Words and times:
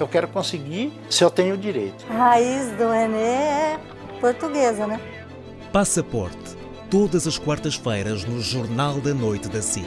Eu 0.00 0.08
quero 0.08 0.28
conseguir 0.28 0.92
se 1.10 1.24
eu 1.24 1.30
tenho 1.30 1.56
direito. 1.56 2.04
A 2.10 2.14
raiz 2.14 2.70
do 2.76 2.90
René 2.90 3.74
é 3.74 3.80
portuguesa, 4.20 4.86
né? 4.86 5.00
Passaporte. 5.72 6.56
Todas 6.90 7.26
as 7.26 7.38
quartas-feiras 7.38 8.24
no 8.24 8.40
Jornal 8.40 9.00
da 9.00 9.12
Noite 9.12 9.48
da 9.48 9.60
SIC. 9.60 9.86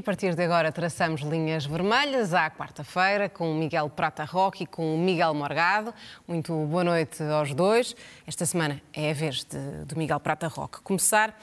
A 0.00 0.02
partir 0.02 0.34
de 0.34 0.42
agora 0.42 0.72
traçamos 0.72 1.20
linhas 1.20 1.66
vermelhas 1.66 2.32
à 2.32 2.50
quarta-feira 2.50 3.28
com 3.28 3.52
o 3.52 3.54
Miguel 3.54 3.90
Prata 3.90 4.24
Roque 4.24 4.64
e 4.64 4.66
com 4.66 4.94
o 4.94 4.98
Miguel 4.98 5.34
Morgado. 5.34 5.92
Muito 6.26 6.54
boa 6.64 6.82
noite 6.82 7.22
aos 7.22 7.52
dois. 7.52 7.94
Esta 8.26 8.46
semana 8.46 8.80
é 8.94 9.10
a 9.10 9.12
vez 9.12 9.44
de, 9.44 9.58
do 9.84 9.98
Miguel 9.98 10.18
Prata 10.18 10.48
Roque 10.48 10.80
começar. 10.80 11.38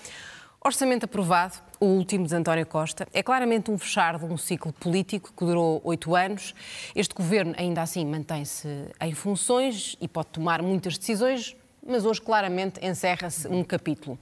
Orçamento 0.59 1.05
aprovado, 1.05 1.53
o 1.79 1.85
último 1.85 2.25
de 2.25 2.33
António 2.33 2.65
Costa, 2.65 3.07
é 3.13 3.21
claramente 3.21 3.69
um 3.69 3.77
fechar 3.77 4.17
de 4.17 4.25
um 4.25 4.37
ciclo 4.37 4.73
político 4.73 5.31
que 5.37 5.45
durou 5.45 5.79
oito 5.83 6.15
anos. 6.15 6.55
Este 6.95 7.13
governo, 7.13 7.53
ainda 7.59 7.83
assim, 7.83 8.03
mantém-se 8.07 8.67
em 8.99 9.13
funções 9.13 9.95
e 10.01 10.07
pode 10.07 10.29
tomar 10.29 10.63
muitas 10.63 10.97
decisões, 10.97 11.55
mas 11.87 12.05
hoje 12.05 12.21
claramente 12.21 12.85
encerra-se 12.85 13.47
um 13.47 13.63
capítulo. 13.63 14.19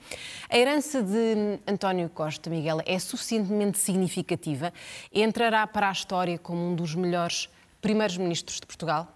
A 0.50 0.58
herança 0.58 1.02
de 1.02 1.60
António 1.68 2.08
Costa, 2.10 2.50
Miguel, 2.50 2.82
é 2.86 3.00
suficientemente 3.00 3.78
significativa 3.78 4.72
e 5.12 5.24
entrará 5.24 5.66
para 5.66 5.90
a 5.90 5.92
história 5.92 6.38
como 6.38 6.72
um 6.72 6.76
dos 6.76 6.94
melhores 6.96 7.50
primeiros 7.82 8.18
ministros 8.18 8.60
de 8.60 8.66
Portugal? 8.66 9.12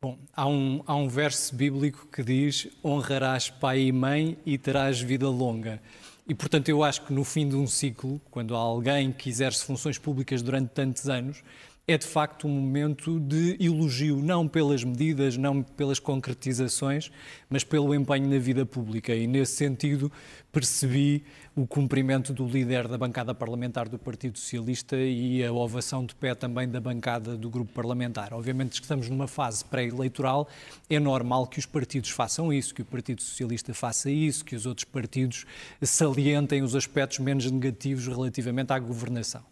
Bom, 0.00 0.16
há 0.32 0.46
um, 0.46 0.82
há 0.86 0.94
um 0.94 1.08
verso 1.08 1.54
bíblico 1.54 2.06
que 2.06 2.22
diz: 2.22 2.68
honrarás 2.84 3.50
pai 3.50 3.80
e 3.80 3.92
mãe 3.92 4.38
e 4.46 4.56
terás 4.56 5.00
vida 5.00 5.28
longa. 5.28 5.82
E, 6.28 6.34
portanto, 6.34 6.68
eu 6.68 6.84
acho 6.84 7.02
que 7.02 7.12
no 7.12 7.24
fim 7.24 7.48
de 7.48 7.56
um 7.56 7.66
ciclo, 7.66 8.20
quando 8.30 8.54
alguém 8.54 9.10
que 9.10 9.30
exerce 9.30 9.64
funções 9.64 9.96
públicas 9.96 10.42
durante 10.42 10.68
tantos 10.68 11.08
anos, 11.08 11.42
é 11.90 11.96
de 11.96 12.06
facto 12.06 12.46
um 12.46 12.50
momento 12.50 13.18
de 13.18 13.56
elogio, 13.58 14.18
não 14.18 14.46
pelas 14.46 14.84
medidas, 14.84 15.38
não 15.38 15.62
pelas 15.62 15.98
concretizações, 15.98 17.10
mas 17.48 17.64
pelo 17.64 17.94
empenho 17.94 18.28
na 18.28 18.38
vida 18.38 18.66
pública. 18.66 19.14
E 19.14 19.26
nesse 19.26 19.54
sentido 19.54 20.12
percebi 20.52 21.24
o 21.56 21.66
cumprimento 21.66 22.34
do 22.34 22.46
líder 22.46 22.86
da 22.86 22.98
bancada 22.98 23.34
parlamentar 23.34 23.88
do 23.88 23.98
Partido 23.98 24.38
Socialista 24.38 24.98
e 24.98 25.42
a 25.42 25.50
ovação 25.50 26.04
de 26.04 26.14
pé 26.14 26.34
também 26.34 26.68
da 26.68 26.78
bancada 26.78 27.38
do 27.38 27.48
grupo 27.48 27.72
parlamentar. 27.72 28.34
Obviamente 28.34 28.80
que 28.80 28.84
estamos 28.84 29.08
numa 29.08 29.26
fase 29.26 29.64
pré-eleitoral, 29.64 30.46
é 30.90 31.00
normal 31.00 31.46
que 31.46 31.58
os 31.58 31.64
partidos 31.64 32.10
façam 32.10 32.52
isso, 32.52 32.74
que 32.74 32.82
o 32.82 32.84
Partido 32.84 33.22
Socialista 33.22 33.72
faça 33.72 34.10
isso, 34.10 34.44
que 34.44 34.54
os 34.54 34.66
outros 34.66 34.84
partidos 34.84 35.46
salientem 35.80 36.62
os 36.62 36.76
aspectos 36.76 37.18
menos 37.18 37.50
negativos 37.50 38.06
relativamente 38.06 38.74
à 38.74 38.78
governação. 38.78 39.42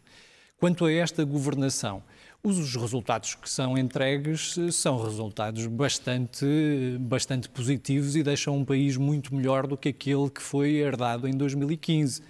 Quanto 0.58 0.84
a 0.84 0.92
esta 0.92 1.24
governação, 1.24 2.02
os 2.42 2.74
resultados 2.76 3.34
que 3.34 3.48
são 3.48 3.76
entregues 3.76 4.56
eh, 4.58 4.70
são 4.70 5.02
resultados 5.02 5.66
bastante, 5.66 6.46
bastante 7.00 7.48
positivos 7.48 8.14
e 8.16 8.22
deixam 8.22 8.56
um 8.56 8.64
país 8.64 8.96
muito 8.96 9.34
melhor 9.34 9.66
do 9.66 9.76
que 9.76 9.88
aquele 9.88 10.30
que 10.30 10.42
foi 10.42 10.74
herdado 10.74 11.26
em 11.26 11.32
2015. 11.32 12.22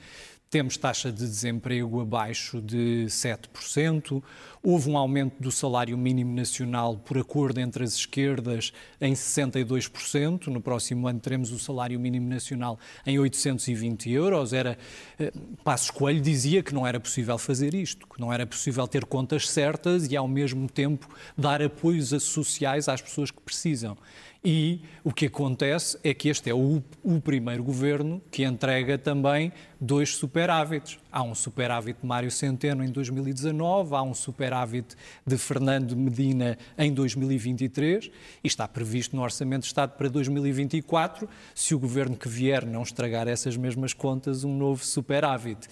Temos 0.48 0.76
taxa 0.76 1.10
de 1.10 1.26
desemprego 1.26 2.00
abaixo 2.00 2.62
de 2.62 3.06
7%, 3.08 4.22
houve 4.62 4.88
um 4.88 4.96
aumento 4.96 5.34
do 5.40 5.50
salário 5.50 5.98
mínimo 5.98 6.32
nacional 6.32 6.96
por 6.96 7.18
acordo 7.18 7.58
entre 7.58 7.82
as 7.82 7.94
esquerdas 7.94 8.72
em 9.00 9.12
62%. 9.12 10.46
No 10.46 10.60
próximo 10.60 11.08
ano 11.08 11.18
teremos 11.18 11.50
o 11.50 11.58
salário 11.58 11.98
mínimo 11.98 12.28
nacional 12.28 12.78
em 13.04 13.18
820 13.18 14.08
euros. 14.10 14.52
Era, 14.52 14.78
eh, 15.18 15.32
Passos 15.64 15.90
Coelho 15.90 16.20
dizia 16.20 16.62
que 16.62 16.72
não 16.72 16.86
era 16.86 17.00
possível 17.00 17.38
fazer 17.38 17.74
isto, 17.74 18.06
que 18.06 18.20
não 18.20 18.32
era 18.32 18.46
possível 18.46 18.86
ter 18.86 19.04
contas 19.04 19.48
certas 19.50 20.10
e 20.10 20.16
ao 20.16 20.28
mesmo 20.28 20.68
tempo 20.68 21.08
dar 21.36 21.60
apoios 21.60 22.10
sociais 22.22 22.88
às 22.88 23.00
pessoas 23.02 23.32
que 23.32 23.40
precisam. 23.40 23.96
E 24.44 24.80
o 25.02 25.12
que 25.12 25.26
acontece 25.26 25.98
é 26.04 26.14
que 26.14 26.28
este 26.28 26.50
é 26.50 26.54
o, 26.54 26.82
o, 27.02 27.20
primeiro 27.20 27.64
governo 27.64 28.22
que 28.30 28.44
entrega 28.44 28.96
também 28.96 29.52
dois 29.80 30.14
superávites. 30.14 30.98
Há 31.10 31.22
um 31.22 31.34
superávit 31.34 32.00
de 32.00 32.06
Mário 32.06 32.30
Centeno 32.30 32.84
em 32.84 32.88
2019, 32.88 33.94
há 33.94 34.02
um 34.02 34.14
superávit 34.14 34.94
de 35.26 35.36
Fernando 35.36 35.96
Medina 35.96 36.56
em 36.78 36.92
2023 36.92 38.10
e 38.44 38.46
está 38.46 38.68
previsto 38.68 39.16
no 39.16 39.22
Orçamento 39.22 39.62
de 39.62 39.68
Estado 39.68 39.96
para 39.96 40.08
2024, 40.08 41.28
se 41.54 41.74
o 41.74 41.78
governo 41.78 42.16
que 42.16 42.28
vier 42.28 42.64
não 42.64 42.82
estragar 42.82 43.26
essas 43.28 43.56
mesmas 43.56 43.92
contas, 43.92 44.44
um 44.44 44.56
novo 44.56 44.84
superávit. 44.84 45.68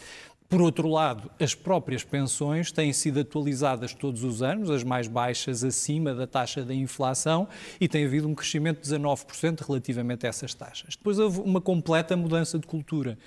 Por 0.49 0.61
outro 0.61 0.89
lado, 0.89 1.31
as 1.41 1.55
próprias 1.55 2.05
pensões 2.05 2.71
têm 2.71 2.93
sido 2.93 3.21
atualizadas 3.21 3.93
todos 3.93 4.23
os 4.23 4.43
anos, 4.43 4.71
as 4.71 4.85
mais 4.85 5.09
baixas 5.09 5.65
acima 5.65 6.15
da 6.15 6.27
taxa 6.27 6.63
da 6.63 6.75
inflação, 6.75 7.49
e 7.81 7.89
tem 7.89 8.05
havido 8.05 8.29
um 8.29 8.35
crescimento 8.35 8.83
de 8.83 8.95
19% 8.95 9.67
relativamente 9.67 10.27
a 10.27 10.29
essas 10.29 10.55
taxas. 10.55 10.97
Depois 10.97 11.19
houve 11.19 11.41
uma 11.41 11.61
completa 11.61 12.17
mudança 12.17 12.59
de 12.59 12.67
cultura, 12.67 13.19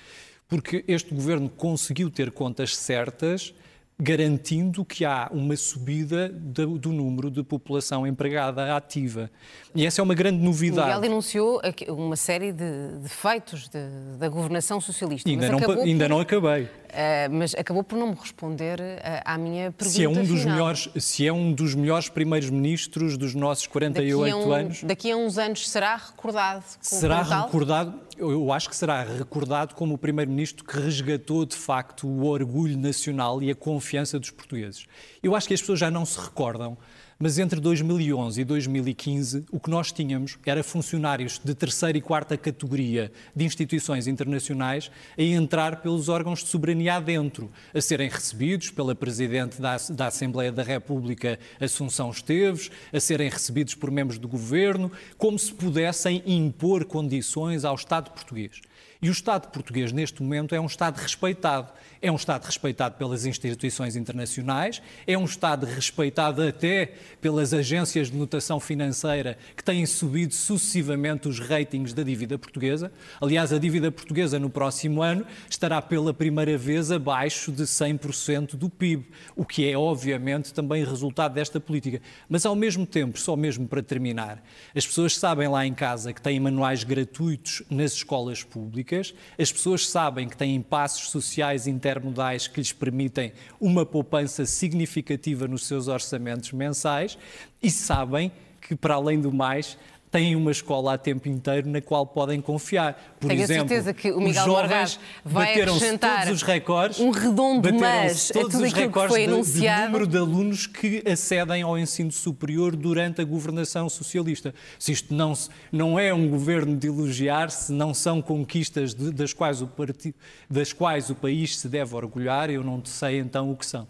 porque 0.48 0.86
este 0.88 1.14
governo 1.14 1.50
conseguiu 1.50 2.10
ter 2.10 2.32
contas 2.32 2.76
certas 2.76 3.54
garantindo 4.00 4.86
que 4.86 5.04
há 5.04 5.28
uma 5.32 5.56
subida 5.56 6.30
do, 6.30 6.78
do, 6.78 6.92
número 6.92 7.32
de 7.32 7.44
população 7.44 8.06
empregada 8.06 8.76
ativa. 8.76 9.30
E 9.74 9.86
essa 9.86 10.02
é 10.02 10.04
uma 10.04 10.14
grande 10.14 10.38
novidade. 10.38 10.88
Miguel 10.88 11.02
denunciou 11.02 11.60
uma 11.90 12.16
série 12.16 12.52
de 12.52 13.00
defeitos 13.02 13.68
de, 13.68 13.80
da 14.20 14.30
governação 14.30 14.80
socialista. 14.80 15.28
Ainda, 15.28 15.50
não, 15.50 15.58
ainda 15.82 16.06
por, 16.06 16.10
não 16.10 16.20
acabei. 16.20 16.70
Uh, 16.88 17.31
mas 17.31 17.53
acabou 17.53 17.84
por 17.84 17.98
não 17.98 18.08
me 18.08 18.16
responder 18.16 18.80
uh, 18.80 19.22
à 19.25 19.38
minha 19.38 19.72
pergunta 19.72 19.98
se 19.98 20.03
é 20.03 20.09
um 20.09 20.24
dos 20.24 20.40
final. 20.40 20.56
melhores 20.56 20.90
Se 20.98 21.28
é 21.28 21.34
um 21.34 21.52
dos 21.52 21.75
melhores 21.75 22.09
primeiros 22.09 22.50
ministros 22.50 23.18
dos 23.18 23.36
nossos 23.36 23.68
48 23.68 24.20
daqui 24.20 24.48
um, 24.48 24.53
anos... 24.53 24.84
Daqui 24.84 25.12
a 25.12 25.18
uns 25.18 25.38
anos 25.38 25.70
será 25.70 25.96
recordado 25.96 26.64
Será 26.80 27.22
recordado, 27.22 28.00
eu 28.18 28.52
acho 28.52 28.70
que 28.70 28.75
será 28.75 29.03
recordado 29.03 29.75
como 29.75 29.96
o 29.96 29.98
primeiro-ministro 29.98 30.64
que 30.64 30.80
resgatou 30.80 31.46
de 31.46 31.56
facto 31.56 32.08
o 32.08 32.25
orgulho 32.25 32.78
nacional 32.78 33.44
e 33.44 33.52
a 33.52 33.56
confiança 33.56 34.18
dos 34.18 34.31
portugueses. 34.31 34.86
Eu 35.22 35.36
acho 35.36 35.48
que 35.48 35.54
as 35.54 35.59
pessoas 35.59 35.80
já 35.80 35.92
não 35.92 36.06
se 36.06 36.19
recordam 36.19 36.78
mas 37.20 37.40
entre 37.40 37.60
2011 37.60 38.42
e 38.42 38.46
2015, 38.46 39.46
o 39.52 39.60
que 39.60 39.70
nós 39.70 39.92
tínhamos 39.92 40.38
era 40.46 40.64
funcionários 40.64 41.42
de 41.44 41.56
terceira 41.56 41.98
e 41.98 42.02
quarta 42.02 42.38
categoria 42.38 43.12
de 43.36 43.44
instituições 43.44 44.08
internacionais 44.08 44.92
a 45.18 45.22
entrar 45.22 45.82
pelos 45.82 46.10
órgãos 46.10 46.44
de 46.44 46.50
soberania 46.50 46.96
adentro, 46.96 47.52
a 47.74 47.82
serem 47.82 48.10
recebidos 48.10 48.70
pela 48.70 48.94
Presidente 48.94 49.60
da, 49.60 49.78
da 49.90 50.08
Assembleia 50.08 50.52
da 50.52 50.64
República, 50.64 51.40
Assunção 51.60 52.12
Esteves, 52.12 52.70
a 52.94 53.00
serem 53.00 53.30
recebidos 53.30 53.74
por 53.74 53.90
membros 53.90 54.20
do 54.20 54.28
governo, 54.28 54.92
como 55.18 55.40
se 55.40 55.52
pudessem 55.52 56.22
impor 56.26 56.86
condições 56.86 57.66
ao 57.66 57.75
Estado 57.75 58.12
português. 58.12 58.62
E 59.02 59.10
o 59.10 59.12
Estado 59.12 59.50
português, 59.50 59.92
neste 59.92 60.22
momento, 60.24 60.56
é 60.56 60.60
um 60.60 60.66
Estado 60.66 60.98
respeitado. 60.98 61.72
É 62.02 62.12
um 62.12 62.16
Estado 62.16 62.46
respeitado 62.46 62.96
pelas 62.96 63.26
instituições 63.26 63.96
internacionais, 63.96 64.82
é 65.06 65.18
um 65.18 65.26
Estado 65.26 65.66
respeitado 65.66 66.44
até 66.44 66.94
pelas 67.20 67.54
agências 67.54 68.12
de 68.12 68.16
notação 68.16 68.60
financeira 68.60 69.38
que 69.56 69.64
têm 69.64 69.86
subido 69.86 70.34
sucessivamente 70.34 71.28
os 71.28 71.40
ratings 71.40 71.94
da 71.94 72.04
dívida 72.04 72.38
portuguesa. 72.38 72.92
Aliás, 73.20 73.52
a 73.52 73.58
dívida 73.58 73.92
portuguesa 73.92 74.38
no 74.38 74.50
próximo 74.50 75.02
ano 75.02 75.26
estará 75.50 75.82
pela 75.82 76.14
primeira 76.14 76.56
vez 76.58 76.92
abaixo 76.92 77.52
de 77.52 77.64
100% 77.64 78.56
do 78.56 78.70
PIB, 78.70 79.08
o 79.36 79.44
que 79.44 79.68
é, 79.68 79.76
obviamente, 79.76 80.54
também 80.54 80.84
resultado 80.84 81.34
desta 81.34 81.60
política. 81.60 82.00
Mas, 82.30 82.46
ao 82.46 82.56
mesmo 82.56 82.86
tempo, 82.86 83.20
só 83.20 83.36
mesmo 83.36 83.68
para 83.68 83.82
terminar, 83.82 84.44
as 84.76 84.86
pessoas 84.86 85.18
sabem 85.18 85.48
lá 85.48 85.66
em 85.66 85.74
casa 85.74 86.14
que 86.14 86.22
têm 86.22 86.40
manuais 86.40 86.84
gratuitos 86.84 87.64
nas 87.70 87.94
escolas 87.94 88.44
públicas, 88.44 88.87
as 88.95 89.51
pessoas 89.51 89.88
sabem 89.88 90.28
que 90.28 90.38
têm 90.38 90.62
passos 90.62 91.10
sociais 91.10 91.68
intermodais 91.68 92.48
que 92.48 92.60
lhes 92.60 92.72
permitem 92.72 93.34
uma 93.60 93.86
poupança 93.86 94.45
significativa 94.45 95.48
nos 95.48 95.66
seus 95.66 95.88
orçamentos 95.88 96.51
mensais 96.51 97.18
e 97.62 97.69
sabem 97.69 98.31
que, 98.62 98.75
para 98.75 98.95
além 98.95 99.19
do 99.19 99.31
mais, 99.31 99.78
têm 100.09 100.36
uma 100.36 100.51
escola 100.51 100.94
a 100.94 100.98
tempo 100.98 101.27
inteiro 101.27 101.68
na 101.69 101.81
qual 101.81 102.06
podem 102.06 102.39
confiar. 102.39 103.15
Por 103.19 103.27
Tenho 103.27 103.42
exemplo, 103.42 103.65
a 103.65 103.68
certeza 103.68 103.94
que 103.94 104.12
o 104.12 104.21
Miguel 104.21 104.48
Morgado 104.48 104.92
vai 105.24 105.59
acrescentar 105.62 106.19
todos 106.25 106.33
os 106.36 106.42
recordes, 106.44 107.00
um 107.00 107.09
redondo 107.12 107.74
mas 107.74 108.31
a 108.31 108.33
todos 108.33 108.51
tudo 108.54 108.63
os 108.63 108.71
aquilo 108.71 108.74
que 108.74 108.80
recordes 108.88 109.09
foi 109.15 109.25
de- 109.25 109.31
enunciado. 109.33 109.81
de 109.81 109.86
número 109.88 110.07
de 110.07 110.18
alunos 110.18 110.65
que 110.68 111.04
acedem 111.09 111.62
ao 111.62 111.77
ensino 111.77 112.12
superior 112.12 112.75
durante 112.75 113.21
a 113.21 113.25
governação 113.25 113.89
socialista. 113.89 114.54
Se 114.80 114.92
isto 114.92 115.13
não, 115.13 115.33
não 115.71 116.00
é 116.00 116.13
um 116.13 116.30
governo 116.30 116.75
de 116.77 116.88
elogiar, 116.88 117.50
se 117.51 117.71
não 117.74 117.94
são 117.94 118.21
conquistas 118.21 118.94
de- 118.94 119.12
das, 119.12 119.33
quais 119.33 119.62
o 119.62 119.68
parti- 119.68 120.15
das 120.50 120.71
quais 120.71 121.10
o 121.10 121.15
país 121.15 121.57
se 121.60 121.68
deve 121.68 121.94
orgulhar, 121.95 122.50
eu 122.50 122.63
não 122.63 122.83
sei 122.86 123.19
então 123.19 123.51
o 123.51 123.56
que 123.57 123.65
são. 123.65 123.88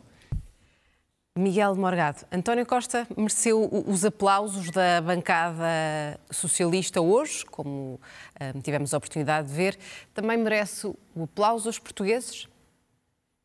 Miguel 1.38 1.76
Morgado, 1.76 2.26
António 2.32 2.66
Costa 2.66 3.08
mereceu 3.16 3.70
os 3.88 4.04
aplausos 4.04 4.72
da 4.72 5.02
bancada 5.02 6.20
socialista 6.32 7.00
hoje, 7.00 7.46
como 7.46 8.00
ah, 8.40 8.54
tivemos 8.62 8.94
a 8.94 8.98
oportunidade 8.98 9.48
de 9.48 9.54
ver. 9.54 9.78
Também 10.14 10.38
merece 10.38 10.88
o 10.88 11.24
aplauso 11.24 11.70
aos 11.70 11.80
portugueses? 11.80 12.48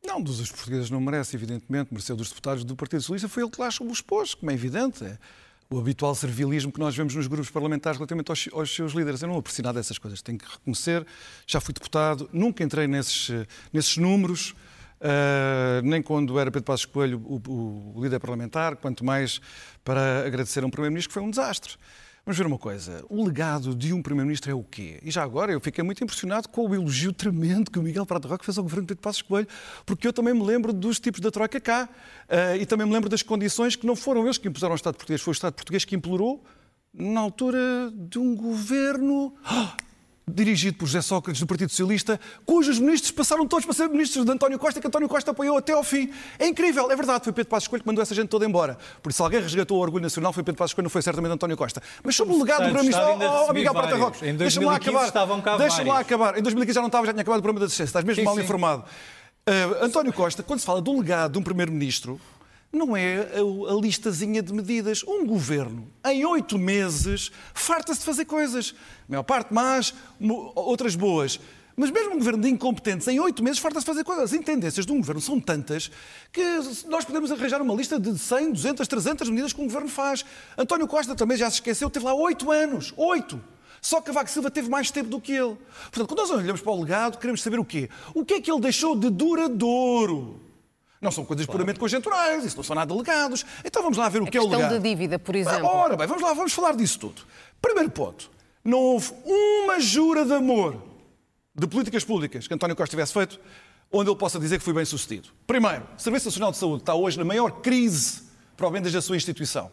Não, 0.05 0.21
dos 0.21 0.39
os 0.39 0.51
portugueses 0.51 0.89
não 0.89 0.99
merece, 0.99 1.35
evidentemente, 1.35 1.91
mereceu 1.91 2.15
dos 2.15 2.29
deputados 2.29 2.63
do 2.63 2.75
Partido 2.75 3.01
Socialista, 3.01 3.29
foi 3.29 3.43
ele 3.43 3.51
que 3.51 3.61
lá 3.61 3.69
o 3.79 3.91
expôs, 3.91 4.33
como 4.33 4.51
é 4.51 4.53
evidente. 4.53 5.03
É 5.05 5.17
o 5.73 5.79
habitual 5.79 6.13
servilismo 6.13 6.71
que 6.71 6.79
nós 6.79 6.95
vemos 6.95 7.15
nos 7.15 7.25
grupos 7.25 7.49
parlamentares 7.49 7.97
relativamente 7.97 8.29
aos, 8.29 8.49
aos 8.53 8.73
seus 8.73 8.93
líderes. 8.93 9.21
Eu 9.21 9.27
não 9.27 9.37
aprecio 9.37 9.63
nada 9.63 9.79
dessas 9.79 9.97
coisas, 9.97 10.21
tenho 10.21 10.37
que 10.37 10.45
reconhecer. 10.45 11.05
Já 11.47 11.59
fui 11.59 11.73
deputado, 11.73 12.29
nunca 12.31 12.63
entrei 12.63 12.85
nesses, 12.85 13.29
eh, 13.29 13.47
nesses 13.71 13.97
números, 13.97 14.53
eh, 15.05 15.81
nem 15.83 16.01
quando 16.01 16.39
era 16.39 16.49
Pedro 16.49 16.65
Passos 16.65 16.85
Coelho 16.85 17.21
o, 17.25 17.95
o 17.97 18.01
líder 18.01 18.21
parlamentar, 18.21 18.77
quanto 18.77 19.03
mais 19.03 19.41
para 19.83 20.25
agradecer 20.25 20.63
a 20.63 20.65
um 20.65 20.69
Primeiro-Ministro 20.69 21.09
que 21.09 21.13
foi 21.13 21.21
um 21.23 21.29
desastre. 21.29 21.73
Vamos 22.25 22.37
ver 22.37 22.47
uma 22.47 22.57
coisa, 22.57 23.03
o 23.09 23.25
legado 23.25 23.75
de 23.75 23.91
um 23.91 24.01
Primeiro-Ministro 24.01 24.49
é 24.49 24.53
o 24.53 24.63
quê? 24.63 24.97
E 25.03 25.11
já 25.11 25.21
agora 25.21 25.51
eu 25.51 25.59
fiquei 25.59 25.83
muito 25.83 26.01
impressionado 26.01 26.47
com 26.47 26.69
o 26.69 26.73
elogio 26.73 27.11
tremendo 27.11 27.69
que 27.69 27.77
o 27.77 27.83
Miguel 27.83 28.05
Prata 28.05 28.29
Roque 28.29 28.45
fez 28.45 28.57
ao 28.57 28.63
governo 28.63 28.83
de 28.83 28.87
Pedro 28.93 29.01
Passos 29.01 29.21
Coelho, 29.21 29.47
porque 29.85 30.07
eu 30.07 30.13
também 30.13 30.33
me 30.33 30.41
lembro 30.41 30.71
dos 30.71 31.01
tipos 31.01 31.19
da 31.19 31.29
Troika 31.29 31.59
cá 31.59 31.89
eh, 32.29 32.59
e 32.59 32.65
também 32.65 32.87
me 32.87 32.93
lembro 32.93 33.09
das 33.09 33.21
condições 33.21 33.75
que 33.75 33.85
não 33.85 33.97
foram 33.97 34.23
eles 34.23 34.37
que 34.37 34.47
impuseram 34.47 34.71
ao 34.71 34.77
Estado 34.77 34.95
português, 34.95 35.19
foi 35.21 35.31
o 35.31 35.35
Estado 35.35 35.53
português 35.53 35.83
que 35.83 35.97
implorou 35.97 36.41
na 36.93 37.19
altura 37.19 37.91
de 37.93 38.17
um 38.19 38.33
governo 38.33 39.33
ah, 39.43 39.75
dirigido 40.27 40.77
por 40.77 40.85
José 40.85 41.01
Sócrates 41.01 41.39
do 41.39 41.47
Partido 41.47 41.69
Socialista, 41.69 42.19
cujos 42.45 42.79
ministros 42.79 43.11
passaram 43.11 43.45
todos 43.47 43.65
para 43.65 43.73
ser 43.73 43.89
ministros 43.89 44.25
de 44.25 44.31
António 44.31 44.57
Costa, 44.57 44.79
que 44.79 44.87
António 44.87 45.09
Costa 45.09 45.31
apoiou 45.31 45.57
até 45.57 45.73
ao 45.73 45.83
fim. 45.83 46.11
É 46.39 46.47
incrível, 46.47 46.91
é 46.91 46.95
verdade, 46.95 47.23
foi 47.23 47.33
Pedro 47.33 47.49
Passos 47.49 47.67
Coelho 47.67 47.83
que 47.83 47.87
mandou 47.87 48.01
essa 48.01 48.15
gente 48.15 48.29
toda 48.29 48.45
embora. 48.45 48.77
Por 49.01 49.09
isso, 49.09 49.17
se 49.17 49.23
alguém 49.23 49.41
resgatou 49.41 49.77
o 49.77 49.81
orgulho 49.81 50.03
nacional, 50.03 50.31
foi 50.31 50.43
Pedro 50.43 50.57
Passos 50.57 50.73
Coelho, 50.73 50.85
não 50.85 50.89
foi 50.89 51.01
certamente 51.01 51.33
António 51.33 51.57
Costa. 51.57 51.81
Mas 52.03 52.15
sobre 52.15 52.33
o 52.33 52.39
legado 52.39 52.63
do 52.63 52.73
Primeiro-Ministro, 52.73 53.29
oh, 53.29 53.49
oh, 53.49 53.53
Miguel 53.53 53.73
Prata. 53.73 53.95
Roque, 53.95 54.33
deixa-me 54.33 54.65
lá 54.65 54.77
2015 54.77 55.09
acabar. 55.09 55.57
Deixa-me 55.57 55.89
lá 55.89 55.99
acabar. 55.99 56.37
Em 56.37 56.41
2015 56.41 56.75
já 56.75 56.81
não 56.81 56.87
estava, 56.87 57.05
já 57.05 57.13
tinha 57.13 57.21
acabado 57.21 57.39
o 57.39 57.43
problema 57.43 57.65
da 57.65 57.69
ciência, 57.69 57.83
estás 57.83 58.05
mesmo 58.05 58.21
Sim, 58.21 58.25
mal 58.25 58.35
sim. 58.35 58.41
informado. 58.41 58.83
Uh, 59.45 59.83
António 59.83 60.13
Costa, 60.13 60.41
quando 60.41 60.61
se 60.61 60.65
fala 60.65 60.81
do 60.81 60.97
legado 60.97 61.33
de 61.33 61.37
um 61.39 61.43
Primeiro-Ministro, 61.43 62.19
não 62.73 62.97
é 62.97 63.27
a, 63.69 63.73
listazinha 63.79 64.41
de 64.41 64.51
medidas. 64.51 65.03
Um 65.07 65.25
governo, 65.25 65.87
em 66.05 66.25
oito 66.25 66.57
meses, 66.57 67.31
farta-se 67.53 67.99
de 67.99 68.05
fazer 68.05 68.25
coisas. 68.25 68.73
A 69.07 69.11
maior 69.11 69.23
parte 69.23 69.53
más, 69.53 69.93
outras 70.55 70.95
boas. 70.95 71.39
Mas 71.75 71.89
mesmo 71.89 72.13
um 72.13 72.17
governo 72.17 72.41
de 72.41 72.49
incompetentes, 72.49 73.07
em 73.07 73.19
oito 73.19 73.43
meses, 73.43 73.59
farta-se 73.59 73.85
fazer 73.85 74.03
coisas. 74.03 74.25
As 74.25 74.33
intendências 74.33 74.85
de 74.85 74.91
um 74.91 74.97
governo 74.97 75.21
são 75.21 75.39
tantas 75.39 75.91
que 76.31 76.43
nós 76.87 77.05
podemos 77.05 77.31
arranjar 77.31 77.61
uma 77.61 77.73
lista 77.73 77.99
de 77.99 78.17
100, 78.17 78.51
200, 78.53 78.87
300 78.87 79.29
medidas 79.29 79.53
que 79.53 79.61
um 79.61 79.65
governo 79.65 79.89
faz. 79.89 80.25
António 80.57 80.87
Costa 80.87 81.15
também 81.15 81.37
já 81.37 81.49
se 81.49 81.57
esqueceu, 81.57 81.89
teve 81.89 82.05
lá 82.05 82.13
oito 82.13 82.51
anos. 82.51 82.93
Oito! 82.97 83.41
Só 83.81 83.99
que 83.99 84.07
Cavaco 84.07 84.29
Silva 84.29 84.49
teve 84.49 84.69
mais 84.69 84.89
tempo 84.89 85.09
do 85.09 85.19
que 85.19 85.33
ele. 85.33 85.57
Portanto, 85.91 86.07
quando 86.07 86.19
nós 86.19 86.31
olhamos 86.31 86.61
para 86.61 86.71
o 86.71 86.81
legado, 86.81 87.17
queremos 87.17 87.41
saber 87.41 87.59
o 87.59 87.65
quê? 87.65 87.89
O 88.13 88.23
que 88.23 88.35
é 88.35 88.41
que 88.41 88.49
ele 88.49 88.61
deixou 88.61 88.95
de 88.95 89.09
duradouro? 89.09 90.39
Não 91.03 91.11
são 91.11 91.25
coisas 91.25 91.45
puramente 91.45 91.79
conjunturais, 91.79 92.45
isso 92.45 92.55
não 92.55 92.63
são 92.63 92.75
nada 92.75 92.93
legados. 92.93 93.45
Então 93.63 93.81
vamos 93.81 93.97
lá 93.97 94.09
ver 94.09 94.21
o 94.21 94.25
A 94.25 94.27
que 94.29 94.37
é 94.37 94.41
o 94.41 94.43
questão 94.43 94.59
legado. 94.59 94.79
da 94.79 94.89
dívida, 94.89 95.19
por 95.19 95.35
exemplo. 95.35 95.67
Ora 95.67 95.97
bem, 95.97 96.07
vamos 96.07 96.23
lá, 96.23 96.33
vamos 96.33 96.53
falar 96.53 96.75
disso 96.75 96.99
tudo. 96.99 97.21
Primeiro 97.61 97.91
ponto. 97.91 98.31
Não 98.63 98.79
houve 98.79 99.11
uma 99.25 99.79
jura 99.79 100.25
de 100.25 100.33
amor 100.33 100.81
de 101.53 101.67
políticas 101.67 102.03
públicas 102.03 102.47
que 102.47 102.53
António 102.53 102.75
Costa 102.75 102.91
tivesse 102.91 103.13
feito 103.13 103.39
onde 103.91 104.09
ele 104.09 104.17
possa 104.17 104.39
dizer 104.39 104.57
que 104.57 104.63
foi 104.63 104.73
bem 104.73 104.85
sucedido. 104.85 105.29
Primeiro, 105.45 105.83
o 105.97 106.01
Serviço 106.01 106.27
Nacional 106.27 106.51
de 106.51 106.57
Saúde 106.57 106.81
está 106.81 106.95
hoje 106.95 107.17
na 107.17 107.25
maior 107.25 107.51
crise 107.61 108.23
provavelmente 108.55 108.83
desde 108.83 108.97
a 108.97 109.01
sua 109.01 109.15
instituição. 109.17 109.71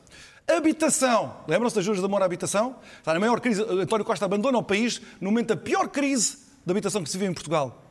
Habitação. 0.48 1.36
Lembram-se 1.46 1.76
das 1.76 1.84
juras 1.84 2.00
de 2.00 2.06
amor 2.06 2.22
à 2.22 2.24
habitação? 2.24 2.76
Está 2.98 3.14
na 3.14 3.20
maior 3.20 3.40
crise. 3.40 3.62
António 3.62 4.04
Costa 4.04 4.24
abandona 4.24 4.58
o 4.58 4.62
país 4.62 5.00
no 5.20 5.30
momento 5.30 5.48
da 5.48 5.56
pior 5.56 5.88
crise 5.88 6.38
de 6.64 6.70
habitação 6.70 7.02
que 7.02 7.10
se 7.10 7.16
vive 7.16 7.30
em 7.30 7.34
Portugal. 7.34 7.84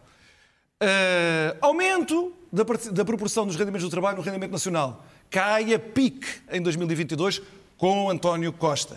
Uh, 0.82 1.58
aumento 1.62 2.34
da, 2.52 2.64
da 2.92 3.06
proporção 3.06 3.46
dos 3.46 3.56
rendimentos 3.56 3.84
do 3.88 3.92
trabalho 3.92 4.18
no 4.18 4.24
rendimento 4.24 4.52
nacional. 4.52 5.06
Cai 5.30 5.74
a 5.74 5.80
pique 5.80 6.28
em 6.52 6.62
2022 6.62 7.42
com 7.78 8.10
António 8.10 8.52
Costa. 8.54 8.96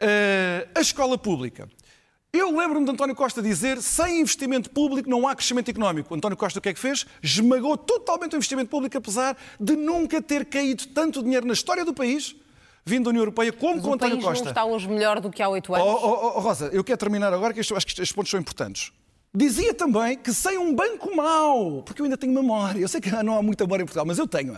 Uh, 0.00 0.68
a 0.74 0.80
escola 0.80 1.16
pública. 1.18 1.68
Eu 2.32 2.54
lembro-me 2.56 2.84
de 2.84 2.92
António 2.92 3.14
Costa 3.16 3.40
dizer 3.40 3.80
sem 3.80 4.20
investimento 4.20 4.70
público 4.70 5.08
não 5.08 5.26
há 5.26 5.34
crescimento 5.34 5.70
económico. 5.70 6.14
António 6.14 6.36
Costa 6.36 6.58
o 6.58 6.62
que 6.62 6.68
é 6.68 6.74
que 6.74 6.78
fez? 6.78 7.06
Esmagou 7.22 7.76
totalmente 7.76 8.34
o 8.34 8.36
investimento 8.36 8.70
público, 8.70 8.96
apesar 8.98 9.36
de 9.58 9.74
nunca 9.74 10.20
ter 10.20 10.44
caído 10.44 10.86
tanto 10.88 11.22
dinheiro 11.22 11.46
na 11.46 11.54
história 11.54 11.84
do 11.84 11.94
país, 11.94 12.36
vindo 12.84 13.04
da 13.04 13.10
União 13.10 13.22
Europeia, 13.22 13.50
como 13.52 13.74
Mas 13.76 13.82
com 13.82 13.90
o 13.90 13.94
António 13.94 14.16
país 14.16 14.24
Costa. 14.26 14.44
não 14.44 14.50
está 14.50 14.64
hoje 14.66 14.86
melhor 14.88 15.20
do 15.20 15.30
que 15.30 15.42
há 15.42 15.48
oito 15.48 15.72
Oh, 15.72 15.74
anos. 15.74 15.86
oh, 15.88 16.32
oh, 16.36 16.40
Rosa, 16.40 16.66
eu 16.72 16.84
quero 16.84 16.98
terminar 16.98 17.32
agora, 17.32 17.54
que 17.54 17.60
isto- 17.60 17.74
acho 17.74 17.86
que 17.86 17.92
estes 17.92 18.12
pontos 18.12 18.30
são 18.30 18.38
importantes. 18.38 18.92
Dizia 19.34 19.74
também 19.74 20.16
que 20.16 20.32
sem 20.32 20.56
um 20.58 20.74
banco 20.74 21.14
mau, 21.14 21.82
porque 21.82 22.00
eu 22.00 22.04
ainda 22.04 22.16
tenho 22.16 22.32
memória, 22.32 22.80
eu 22.80 22.88
sei 22.88 23.00
que 23.00 23.10
não 23.22 23.36
há 23.36 23.42
muita 23.42 23.64
memória 23.64 23.82
em 23.82 23.86
Portugal, 23.86 24.06
mas 24.06 24.18
eu 24.18 24.26
tenho. 24.26 24.56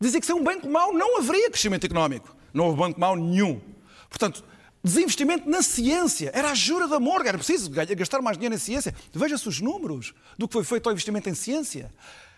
Dizia 0.00 0.20
que 0.20 0.26
sem 0.26 0.34
um 0.34 0.44
banco 0.44 0.68
mau 0.68 0.92
não 0.92 1.18
haveria 1.18 1.50
crescimento 1.50 1.84
económico. 1.84 2.34
Não 2.52 2.66
houve 2.66 2.78
banco 2.78 3.00
mau 3.00 3.16
nenhum. 3.16 3.60
Portanto, 4.08 4.44
desinvestimento 4.82 5.48
na 5.48 5.62
ciência. 5.62 6.30
Era 6.34 6.50
a 6.50 6.54
jura 6.54 6.88
de 6.88 6.94
amor, 6.94 7.24
era 7.24 7.36
preciso 7.36 7.70
gastar 7.70 8.20
mais 8.22 8.36
dinheiro 8.36 8.54
em 8.54 8.58
ciência. 8.58 8.94
Veja-se 9.12 9.48
os 9.48 9.60
números 9.60 10.14
do 10.38 10.48
que 10.48 10.54
foi 10.54 10.64
feito 10.64 10.86
ao 10.88 10.92
investimento 10.92 11.28
em 11.28 11.34
ciência. 11.34 11.92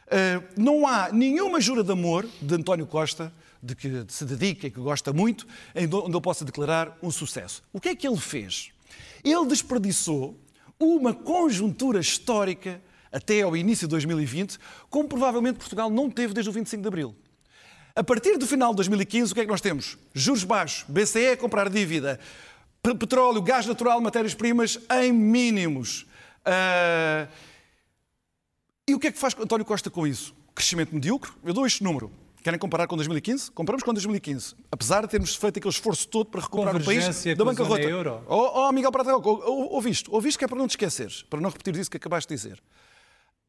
Uh, 0.07 0.61
não 0.61 0.87
há 0.87 1.11
nenhuma 1.13 1.61
jura 1.61 1.83
de 1.83 1.91
amor 1.91 2.29
de 2.41 2.55
António 2.55 2.87
Costa, 2.87 3.33
de 3.63 3.77
que 3.77 4.05
se 4.09 4.25
dedica 4.25 4.67
e 4.67 4.71
que 4.71 4.81
gosta 4.81 5.13
muito, 5.13 5.47
onde 5.75 6.17
ele 6.17 6.21
possa 6.21 6.45
declarar 6.45 6.99
um 7.03 7.11
sucesso. 7.11 7.63
O 7.73 7.81
que 7.81 7.91
é 7.91 7.95
que 7.95 8.07
ele 8.07 8.19
fez? 8.19 8.73
Ele 9.25 9.47
desperdiçou 9.47 10.37
uma 10.83 11.15
conjuntura 11.15 12.01
histórica 12.01 12.81
até 13.11 13.43
ao 13.43 13.57
início 13.57 13.87
de 13.87 13.91
2020, 13.91 14.59
como 14.89 15.09
provavelmente 15.09 15.57
Portugal 15.59 15.91
não 15.91 16.11
teve 16.11 16.33
desde 16.35 16.49
o 16.51 16.53
25 16.53 16.81
de 16.83 16.89
Abril. 16.89 17.15
A 17.95 18.03
partir 18.03 18.39
do 18.39 18.47
final 18.47 18.71
de 18.71 18.77
2015, 18.77 19.33
o 19.33 19.35
que 19.35 19.41
é 19.43 19.45
que 19.45 19.51
nós 19.51 19.61
temos? 19.61 19.99
Juros 20.15 20.45
baixos, 20.45 20.85
BCE 20.89 21.29
a 21.33 21.37
comprar 21.37 21.69
dívida, 21.69 22.19
pe- 22.83 22.95
petróleo, 22.95 23.43
gás 23.43 23.67
natural, 23.67 24.01
matérias-primas 24.01 24.79
em 25.03 25.13
mínimos. 25.13 26.07
Ah, 26.45 27.29
E 28.89 28.95
o 28.95 28.99
que 28.99 29.09
é 29.09 29.13
que 29.13 29.19
faz 29.19 29.35
António 29.39 29.65
Costa 29.67 29.91
com 29.91 30.07
isso? 30.07 30.35
Crescimento 30.55 30.95
medíocre? 30.95 31.31
Eu 31.45 31.53
dou 31.53 31.67
este 31.67 31.85
número. 31.85 32.11
Querem 32.43 32.59
comparar 32.59 32.87
com 32.89 32.97
2015? 32.97 33.51
Comparamos 33.53 33.85
com 33.85 33.93
2015. 33.93 34.55
Apesar 34.71 35.03
de 35.03 35.09
termos 35.09 35.35
feito 35.37 35.59
aquele 35.59 35.73
esforço 35.73 36.09
todo 36.09 36.27
para 36.27 36.41
recuperar 36.41 36.75
o 36.77 36.85
país 36.85 37.05
da 37.37 37.45
bancarrota. 37.45 37.83
euro. 37.83 38.25
Oh, 38.27 38.67
oh, 38.69 38.73
Miguel 38.73 38.91
Prata, 38.91 39.13
Roca, 39.13 39.29
ou- 39.29 39.43
ou- 39.45 39.73
ouviste? 39.75 40.11
Ouviste 40.11 40.39
que 40.39 40.45
é 40.45 40.49
para 40.49 40.59
não 40.59 40.67
te 40.67 40.71
esqueceres, 40.71 41.23
para 41.23 41.41
não 41.41 41.51
repetir 41.51 41.77
isso 41.77 41.91
que 41.91 41.97
acabaste 41.99 42.29
de 42.29 42.35
dizer. 42.41 42.63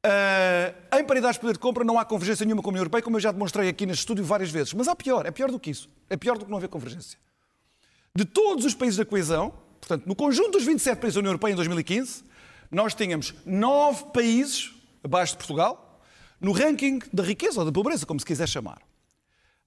Ah, 0.05 1.00
em 1.00 1.03
paridade 1.05 1.33
de 1.35 1.39
poder 1.39 1.53
de 1.53 1.59
compra 1.59 1.83
não 1.83 1.97
há 1.97 2.05
convergência 2.05 2.45
nenhuma 2.45 2.62
com 2.62 2.69
a 2.69 2.71
União 2.71 2.81
Europeia, 2.81 3.01
como 3.01 3.15
eu 3.15 3.21
já 3.21 3.31
demonstrei 3.31 3.69
aqui 3.69 3.85
neste 3.85 4.01
estúdio 4.01 4.23
várias 4.23 4.51
vezes. 4.51 4.73
Mas 4.73 4.88
há 4.88 4.95
pior, 4.95 5.25
é 5.25 5.31
pior 5.31 5.50
do 5.50 5.59
que 5.59 5.71
isso. 5.71 5.89
É 6.09 6.15
pior 6.17 6.38
do 6.38 6.45
que 6.45 6.51
não 6.51 6.57
haver 6.57 6.67
convergência. 6.69 7.17
De 8.15 8.25
todos 8.25 8.63
os 8.65 8.75
países 8.75 8.97
da 8.97 9.05
coesão, 9.05 9.53
portanto, 9.81 10.05
no 10.05 10.15
conjunto 10.15 10.51
dos 10.51 10.65
27 10.65 11.00
países 11.00 11.15
da 11.15 11.19
União 11.19 11.31
Europeia 11.31 11.53
em 11.53 11.55
2015, 11.55 12.23
nós 12.69 12.93
tínhamos 12.93 13.33
nove 13.45 14.03
países 14.13 14.71
abaixo 15.03 15.33
de 15.33 15.38
Portugal, 15.38 15.92
no 16.43 16.51
ranking 16.51 17.00
da 17.12 17.23
riqueza 17.23 17.59
ou 17.59 17.65
da 17.65 17.71
pobreza, 17.71 18.05
como 18.05 18.19
se 18.19 18.25
quiser 18.25 18.47
chamar. 18.47 18.81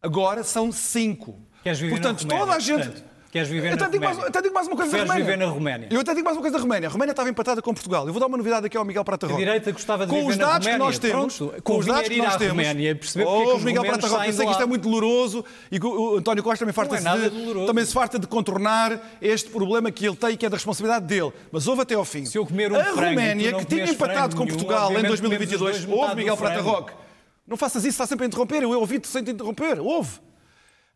Agora 0.02 0.44
são 0.44 0.70
cinco. 0.70 1.40
Portanto, 1.90 2.28
toda 2.28 2.52
a 2.52 2.60
gente. 2.60 2.84
portanto, 2.86 3.15
queres 3.36 3.48
viver 3.48 3.68
eu 3.72 3.76
na 3.76 3.82
até 3.84 3.92
digo, 3.92 4.04
mais, 4.04 4.16
Roménia. 4.16 4.28
até 4.30 4.42
digo 4.42 4.54
mais 4.54 4.66
uma 4.66 4.76
coisa 4.76 4.90
Preferes 4.90 5.08
da 5.08 5.14
Roménia. 5.14 5.32
viver 5.36 5.44
na 5.46 5.52
Roménia. 5.52 5.88
Eu 5.90 6.00
até 6.00 6.14
digo 6.14 6.24
mais 6.24 6.36
uma 6.36 6.40
coisa 6.42 6.56
da 6.56 6.62
Roménia. 6.62 6.88
A 6.88 6.92
Roménia 6.92 7.12
estava 7.12 7.28
empatada 7.28 7.62
com 7.62 7.72
Portugal. 7.74 8.06
Eu 8.06 8.12
vou 8.12 8.20
dar 8.20 8.26
uma 8.26 8.36
novidade 8.36 8.66
aqui 8.66 8.76
ao 8.76 8.84
Miguel 8.84 9.04
Prata 9.04 9.26
A 9.26 9.28
Roca. 9.28 9.38
direita 9.38 9.72
gostava 9.72 10.06
de 10.06 10.10
com 10.10 10.18
viver 10.20 10.30
os 10.32 10.36
na 10.38 10.46
dados 10.46 10.66
que 10.66 10.72
Roménia. 10.72 10.86
nós 10.86 10.98
temos, 10.98 11.36
Pronto, 11.36 11.62
com 11.62 11.78
os 11.78 11.86
dados 11.86 12.08
que 12.08 12.16
nós 12.18 12.36
temos. 12.36 12.48
Roménia 12.50 12.94
perceber 12.96 13.24
porque 13.24 13.38
é 13.40 13.44
que 13.44 13.50
Oh, 13.50 13.56
os 13.56 13.62
Miguel 13.64 13.82
Prata 13.84 14.06
Roca, 14.08 14.26
eu 14.26 14.32
sei 14.32 14.44
que 14.46 14.50
isto 14.52 14.62
é 14.62 14.66
muito 14.66 14.82
doloroso 14.82 15.44
e 15.70 15.78
que 15.80 15.86
o 15.86 16.16
António 16.16 16.42
Costa 16.42 16.58
também 16.60 16.72
farta-se 16.72 17.06
é 17.06 17.28
de, 17.28 17.66
também 17.66 17.84
se 17.84 17.92
farta 17.92 18.18
de 18.18 18.26
contornar 18.26 19.00
este 19.20 19.50
problema 19.50 19.90
que 19.90 20.06
ele 20.06 20.16
tem 20.16 20.30
e 20.30 20.36
que 20.36 20.46
é 20.46 20.48
da 20.48 20.56
responsabilidade 20.56 21.06
dele. 21.06 21.32
Mas 21.52 21.66
houve 21.68 21.82
até 21.82 21.94
ao 21.94 22.04
fim. 22.04 22.24
Se 22.24 22.38
eu 22.38 22.46
comer 22.46 22.72
um 22.72 22.76
a 22.76 22.90
Roménia, 22.90 23.52
que 23.54 23.64
tinha 23.64 23.84
empatado 23.84 24.34
com 24.36 24.46
Portugal 24.46 24.90
em 24.92 24.96
obviamente 24.96 25.08
2022, 25.08 25.58
comemos 25.60 25.78
os 25.80 25.84
dois 25.86 26.00
houve 26.00 26.16
Miguel 26.16 26.36
Prata. 26.36 26.60
Roque. 26.60 26.92
Não 27.46 27.56
faças 27.56 27.82
isso, 27.84 27.90
está 27.90 28.06
sempre 28.06 28.24
a 28.24 28.26
interromper. 28.26 28.62
Eu 28.62 28.70
ouvi-te 28.80 29.06
sem 29.06 29.22
te 29.22 29.30
interromper. 29.30 29.78
Houve. 29.80 30.18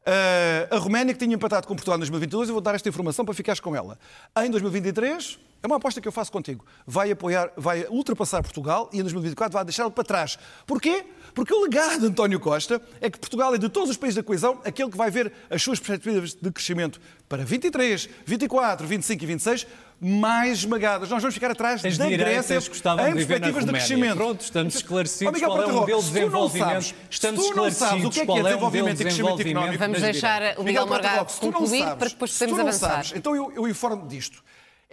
Uh, 0.01 0.75
a 0.75 0.79
Roménia, 0.79 1.13
que 1.13 1.21
tinha 1.21 1.35
empatado 1.35 1.67
com 1.67 1.75
Portugal 1.75 1.97
em 1.97 2.01
2022, 2.01 2.49
eu 2.49 2.55
vou 2.55 2.63
dar 2.63 2.75
esta 2.75 2.89
informação 2.89 3.25
para 3.25 3.35
ficares 3.35 3.61
com 3.61 3.77
ela. 3.77 3.99
Em 4.43 4.51
2023, 4.51 5.39
é 5.63 5.67
uma 5.67 5.77
aposta 5.77 6.01
que 6.01 6.09
eu 6.09 6.13
faço 6.13 6.33
contigo. 6.33 6.65
Vai 6.87 7.11
apoiar, 7.11 7.53
vai 7.55 7.87
ultrapassar 7.91 8.43
Portugal 8.43 8.89
e 8.93 8.99
em 8.99 9.03
2024 9.03 9.53
vai 9.53 9.65
deixá-lo 9.65 9.91
para 9.91 10.03
trás. 10.05 10.39
Porquê? 10.67 11.05
Porque 11.35 11.53
o 11.53 11.63
legado 11.63 12.01
de 12.01 12.07
António 12.07 12.41
Costa 12.41 12.81
é 12.99 13.11
que 13.11 13.19
Portugal 13.19 13.55
é 13.55 13.59
de 13.59 13.69
todos 13.69 13.91
os 13.91 13.97
países 13.99 14.17
da 14.17 14.23
coesão 14.23 14.59
aquele 14.65 14.91
que 14.91 14.97
vai 14.97 15.11
ver 15.11 15.31
as 15.51 15.63
suas 15.63 15.79
perspectivas 15.79 16.33
de 16.33 16.51
crescimento 16.51 16.99
para 17.29 17.45
23, 17.45 18.09
24, 18.25 18.87
25 18.87 19.23
e 19.23 19.27
26 19.27 19.67
mais 20.01 20.59
esmagadas. 20.61 21.11
Nós 21.11 21.21
vamos 21.23 21.35
ficar 21.35 21.51
atrás 21.51 21.85
As 21.85 21.99
da 21.99 22.09
Grécia 22.09 22.55
em 22.55 23.15
perspectivas 23.15 23.65
de 23.67 23.71
crescimento. 23.73 24.17
Pronto, 24.17 24.41
estamos 24.41 24.75
esclarecidos 24.75 25.43
Oh, 25.43 25.45
qual 25.45 25.51
é 25.53 25.55
o 25.55 25.61
Patarroque, 25.67 25.81
modelo 25.93 26.01
de 26.01 26.07
se 26.07 26.11
tu 26.13 26.15
não 26.15 26.21
desenvolvimento. 26.25 26.69
sabes- 26.71 26.95
Estamos 27.11 27.41
sabes 27.45 27.57
o 27.59 27.67
esclarecidos 27.69 28.15
que 28.15 28.21
é 28.21 28.25
que 28.27 28.31
é 28.33 28.35
é 28.35 28.41
o 28.41 28.45
desenvolvimento 28.45 28.97
de 28.97 29.03
e 29.03 29.05
crescimento 29.05 29.41
económico 29.43 29.79
Vamos 29.79 30.01
deixar 30.01 30.43
o 30.59 30.65
Miguel 30.65 30.87
Morgado 30.87 31.33
concluir 31.35 31.79
sabes- 31.81 31.95
para 31.99 32.09
depois 32.09 32.33
podermos 32.33 32.59
avançar. 32.61 32.91
sabes, 32.91 33.13
então 33.15 33.37
eu, 33.37 33.53
eu 33.55 33.69
informo 33.69 34.07
disto. 34.09 34.43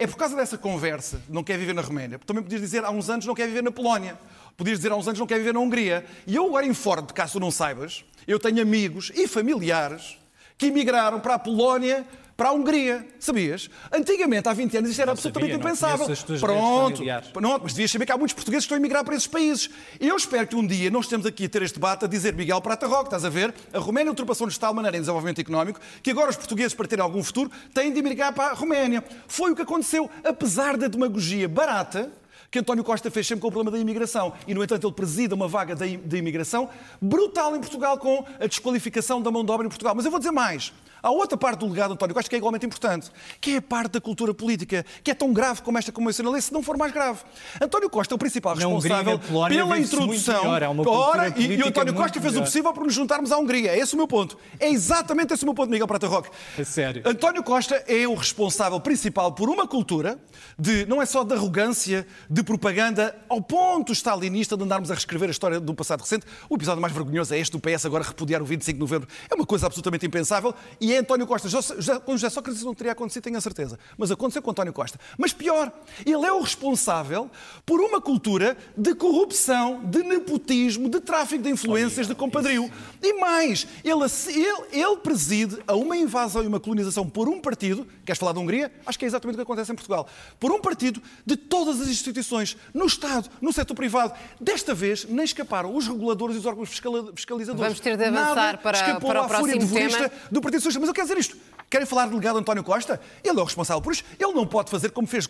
É 0.00 0.06
por 0.06 0.16
causa 0.16 0.36
dessa 0.36 0.56
conversa, 0.58 1.20
não 1.28 1.42
quer 1.42 1.58
viver 1.58 1.72
na 1.74 1.82
Roménia. 1.82 2.20
Também 2.20 2.42
podias 2.42 2.60
dizer 2.60 2.84
há 2.84 2.90
uns 2.90 3.08
anos 3.10 3.24
não 3.26 3.34
quer 3.34 3.46
viver 3.48 3.62
na 3.62 3.72
Polónia. 3.72 4.16
Podias 4.56 4.78
dizer 4.78 4.92
há 4.92 4.96
uns 4.96 5.08
anos 5.08 5.18
não 5.18 5.26
quer 5.26 5.38
viver 5.38 5.54
na 5.54 5.60
Hungria. 5.60 6.04
E 6.26 6.36
eu 6.36 6.46
agora 6.46 6.66
informo-te, 6.66 7.12
caso 7.14 7.32
tu 7.32 7.40
não 7.40 7.50
saibas, 7.50 8.04
eu 8.26 8.38
tenho 8.38 8.60
amigos 8.62 9.10
e 9.14 9.26
familiares 9.26 10.16
que 10.56 10.66
emigraram 10.66 11.18
para 11.18 11.34
a 11.34 11.38
Polónia, 11.38 12.04
para 12.38 12.50
a 12.50 12.52
Hungria. 12.52 13.04
Sabias? 13.18 13.68
Antigamente, 13.92 14.48
há 14.48 14.52
20 14.52 14.76
anos, 14.76 14.90
isto 14.90 15.00
era 15.00 15.06
Não 15.06 15.14
absolutamente 15.14 15.54
sabia, 15.54 15.66
impensável. 15.66 16.38
Pronto. 16.38 17.02
Pronto, 17.32 17.62
mas 17.64 17.72
devias 17.72 17.90
saber 17.90 18.06
que 18.06 18.12
há 18.12 18.16
muitos 18.16 18.32
portugueses 18.32 18.64
que 18.64 18.66
estão 18.66 18.76
a 18.76 18.78
emigrar 18.78 19.04
para 19.04 19.16
esses 19.16 19.26
países. 19.26 19.68
Eu 19.98 20.16
espero 20.16 20.46
que 20.46 20.54
um 20.54 20.64
dia 20.64 20.88
nós 20.88 21.06
estemos 21.06 21.26
aqui 21.26 21.46
a 21.46 21.48
ter 21.48 21.62
este 21.62 21.74
debate 21.74 22.04
a 22.04 22.08
dizer 22.08 22.36
Miguel 22.36 22.60
Prata 22.60 22.86
Roque, 22.86 23.06
estás 23.06 23.24
a 23.24 23.28
ver? 23.28 23.52
A 23.72 23.80
Roménia 23.80 24.12
ultrapassou-nos 24.12 24.54
de 24.54 24.60
tal 24.60 24.72
maneira 24.72 24.96
em 24.96 25.00
desenvolvimento 25.00 25.40
económico 25.40 25.80
que 26.00 26.12
agora 26.12 26.30
os 26.30 26.36
portugueses, 26.36 26.74
para 26.74 26.86
terem 26.86 27.02
algum 27.02 27.24
futuro, 27.24 27.50
têm 27.74 27.92
de 27.92 27.98
emigrar 27.98 28.32
para 28.32 28.52
a 28.52 28.54
Roménia. 28.54 29.02
Foi 29.26 29.50
o 29.50 29.56
que 29.56 29.62
aconteceu, 29.62 30.08
apesar 30.22 30.76
da 30.76 30.86
demagogia 30.86 31.48
barata 31.48 32.08
que 32.50 32.58
António 32.58 32.82
Costa 32.84 33.10
fez 33.10 33.26
sempre 33.26 33.42
com 33.42 33.48
o 33.48 33.52
problema 33.52 33.70
da 33.70 33.78
imigração. 33.78 34.32
E, 34.46 34.54
no 34.54 34.62
entanto, 34.62 34.86
ele 34.86 34.94
presida 34.94 35.34
uma 35.34 35.48
vaga 35.48 35.74
de 35.74 36.16
imigração 36.16 36.68
brutal 37.00 37.54
em 37.54 37.60
Portugal 37.60 37.98
com 37.98 38.24
a 38.40 38.46
desqualificação 38.46 39.20
da 39.20 39.30
mão 39.30 39.44
de 39.44 39.50
obra 39.50 39.66
em 39.66 39.68
Portugal. 39.68 39.94
Mas 39.94 40.04
eu 40.04 40.10
vou 40.10 40.18
dizer 40.18 40.32
mais. 40.32 40.72
Há 41.02 41.10
outra 41.10 41.38
parte 41.38 41.60
do 41.60 41.68
legado 41.68 41.88
de 41.88 41.94
António 41.94 42.14
Costa 42.14 42.28
que 42.28 42.34
é 42.34 42.38
igualmente 42.38 42.66
importante, 42.66 43.10
que 43.40 43.54
é 43.54 43.56
a 43.58 43.62
parte 43.62 43.92
da 43.92 44.00
cultura 44.00 44.34
política, 44.34 44.84
que 45.02 45.10
é 45.10 45.14
tão 45.14 45.32
grave 45.32 45.62
como 45.62 45.78
esta 45.78 45.92
como 45.92 46.08
eu 46.08 46.12
se 46.12 46.52
não 46.52 46.62
for 46.62 46.76
mais 46.76 46.92
grave. 46.92 47.20
António 47.60 47.88
Costa 47.88 48.14
é 48.14 48.16
o 48.16 48.18
principal 48.18 48.54
Hungria 48.54 48.66
responsável 48.68 49.18
Polónia 49.18 49.58
pela 49.64 49.78
introdução. 49.78 50.52
melhor, 50.52 50.88
Ora, 50.88 51.34
e, 51.36 51.56
e 51.56 51.62
António 51.62 51.94
Costa 51.94 52.20
fez 52.20 52.36
o 52.36 52.40
possível 52.40 52.72
para 52.72 52.84
nos 52.84 52.94
juntarmos 52.94 53.30
à 53.30 53.38
Hungria. 53.38 53.70
É 53.70 53.78
esse 53.78 53.94
o 53.94 53.96
meu 53.96 54.08
ponto. 54.08 54.36
É 54.58 54.68
exatamente 54.68 55.32
esse 55.32 55.44
o 55.44 55.46
meu 55.46 55.54
ponto, 55.54 55.70
Miguel 55.70 55.86
Prata 55.86 56.06
Roque. 56.06 56.30
A 56.58 56.64
sério. 56.64 57.02
António 57.04 57.42
Costa 57.42 57.76
é 57.86 58.06
o 58.06 58.14
responsável 58.14 58.80
principal 58.80 59.32
por 59.32 59.48
uma 59.48 59.66
cultura 59.66 60.18
de, 60.58 60.84
não 60.86 61.00
é 61.00 61.06
só 61.06 61.22
de 61.22 61.34
arrogância, 61.34 62.06
de 62.28 62.37
propaganda, 62.42 63.16
ao 63.28 63.40
ponto 63.40 63.92
stalinista 63.92 64.56
de 64.56 64.64
andarmos 64.64 64.90
a 64.90 64.94
reescrever 64.94 65.28
a 65.28 65.32
história 65.32 65.58
do 65.58 65.74
passado 65.74 66.00
recente. 66.00 66.26
O 66.48 66.56
episódio 66.56 66.80
mais 66.80 66.92
vergonhoso 66.92 67.34
é 67.34 67.38
este 67.38 67.52
do 67.52 67.60
PS 67.60 67.86
agora 67.86 68.04
repudiar 68.04 68.40
o 68.40 68.44
25 68.44 68.74
de 68.76 68.80
novembro. 68.80 69.08
É 69.30 69.34
uma 69.34 69.46
coisa 69.46 69.66
absolutamente 69.66 70.06
impensável 70.06 70.54
e 70.80 70.92
é 70.92 70.98
António 70.98 71.26
Costa. 71.26 71.48
Já, 71.48 71.60
já, 71.78 72.00
com 72.00 72.12
José 72.12 72.30
Sócrates 72.30 72.62
não 72.62 72.74
teria 72.74 72.92
acontecido, 72.92 73.24
tenho 73.24 73.36
a 73.36 73.40
certeza. 73.40 73.78
Mas 73.96 74.10
aconteceu 74.10 74.42
com 74.42 74.50
António 74.50 74.72
Costa. 74.72 74.98
Mas 75.16 75.32
pior, 75.32 75.72
ele 76.04 76.26
é 76.26 76.32
o 76.32 76.40
responsável 76.40 77.30
por 77.66 77.80
uma 77.80 78.00
cultura 78.00 78.56
de 78.76 78.94
corrupção, 78.94 79.84
de 79.84 80.02
nepotismo, 80.02 80.88
de 80.88 81.00
tráfico 81.00 81.42
de 81.42 81.50
influências, 81.50 82.06
de 82.06 82.14
compadrio. 82.14 82.70
E 83.02 83.14
mais, 83.14 83.66
ele, 83.82 84.04
ele, 84.28 84.66
ele 84.72 84.96
preside 84.98 85.58
a 85.66 85.74
uma 85.74 85.96
invasão 85.96 86.42
e 86.42 86.46
uma 86.46 86.60
colonização 86.60 87.08
por 87.08 87.28
um 87.28 87.40
partido, 87.40 87.86
queres 88.04 88.18
falar 88.18 88.32
da 88.32 88.40
Hungria? 88.40 88.72
Acho 88.86 88.98
que 88.98 89.04
é 89.04 89.08
exatamente 89.08 89.34
o 89.34 89.38
que 89.38 89.42
acontece 89.42 89.72
em 89.72 89.74
Portugal. 89.74 90.08
Por 90.38 90.52
um 90.52 90.60
partido 90.60 91.02
de 91.24 91.36
todas 91.36 91.80
as 91.80 91.88
instituições, 91.88 92.27
no 92.74 92.86
Estado, 92.86 93.28
no 93.40 93.52
setor 93.52 93.74
privado. 93.74 94.12
Desta 94.40 94.74
vez, 94.74 95.04
nem 95.04 95.24
escaparam 95.24 95.74
os 95.74 95.86
reguladores 95.86 96.36
e 96.36 96.38
os 96.38 96.46
órgãos 96.46 96.68
fiscalizadores. 97.14 97.56
Vamos 97.56 97.80
ter 97.80 97.96
de 97.96 98.04
avançar 98.04 98.34
Nada 98.34 98.58
para- 98.58 98.78
escapou 98.78 99.10
para 99.10 99.20
o 99.22 99.24
à 99.24 99.28
fúria 99.28 99.58
tema. 99.58 100.10
do 100.30 100.40
Partido 100.40 100.60
Socialista. 100.62 100.80
Mas 100.80 100.88
eu 100.88 100.94
quero 100.94 101.06
dizer 101.08 101.18
isto. 101.18 101.36
Querem 101.70 101.86
falar 101.86 102.04
do 102.06 102.12
delegado 102.12 102.38
António 102.38 102.64
Costa? 102.64 102.98
Ele 103.22 103.38
é 103.38 103.42
o 103.42 103.44
responsável 103.44 103.82
por 103.82 103.92
isto. 103.92 104.02
Ele 104.18 104.32
não 104.32 104.46
pode 104.46 104.70
fazer 104.70 104.90
como 104.90 105.06
fez 105.06 105.28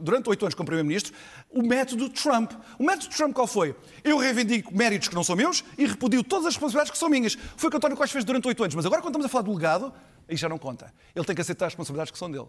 durante 0.00 0.28
oito 0.28 0.44
anos 0.44 0.54
como 0.54 0.66
Primeiro-Ministro 0.66 1.12
o 1.50 1.62
método 1.62 2.08
Trump. 2.10 2.52
O 2.78 2.84
método 2.84 3.08
Trump 3.14 3.32
qual 3.34 3.46
foi? 3.46 3.74
Eu 4.04 4.18
reivindico 4.18 4.72
méritos 4.76 5.08
que 5.08 5.14
não 5.16 5.24
são 5.24 5.34
meus 5.34 5.64
e 5.76 5.84
repudio 5.84 6.22
todas 6.22 6.46
as 6.46 6.54
responsabilidades 6.54 6.92
que 6.92 6.98
são 6.98 7.08
minhas. 7.08 7.36
Foi 7.56 7.66
o 7.68 7.70
que 7.72 7.76
António 7.76 7.96
Costa 7.96 8.12
fez 8.12 8.24
durante 8.24 8.46
oito 8.46 8.62
anos. 8.62 8.74
Mas 8.76 8.86
agora, 8.86 9.02
quando 9.02 9.14
estamos 9.14 9.26
a 9.26 9.28
falar 9.28 9.42
do 9.42 9.52
legado, 9.52 9.92
aí 10.28 10.36
já 10.36 10.48
não 10.48 10.58
conta. 10.58 10.92
Ele 11.14 11.24
tem 11.24 11.34
que 11.34 11.40
aceitar 11.42 11.66
as 11.66 11.72
responsabilidades 11.72 12.12
que 12.12 12.18
são 12.18 12.30
dele. 12.30 12.46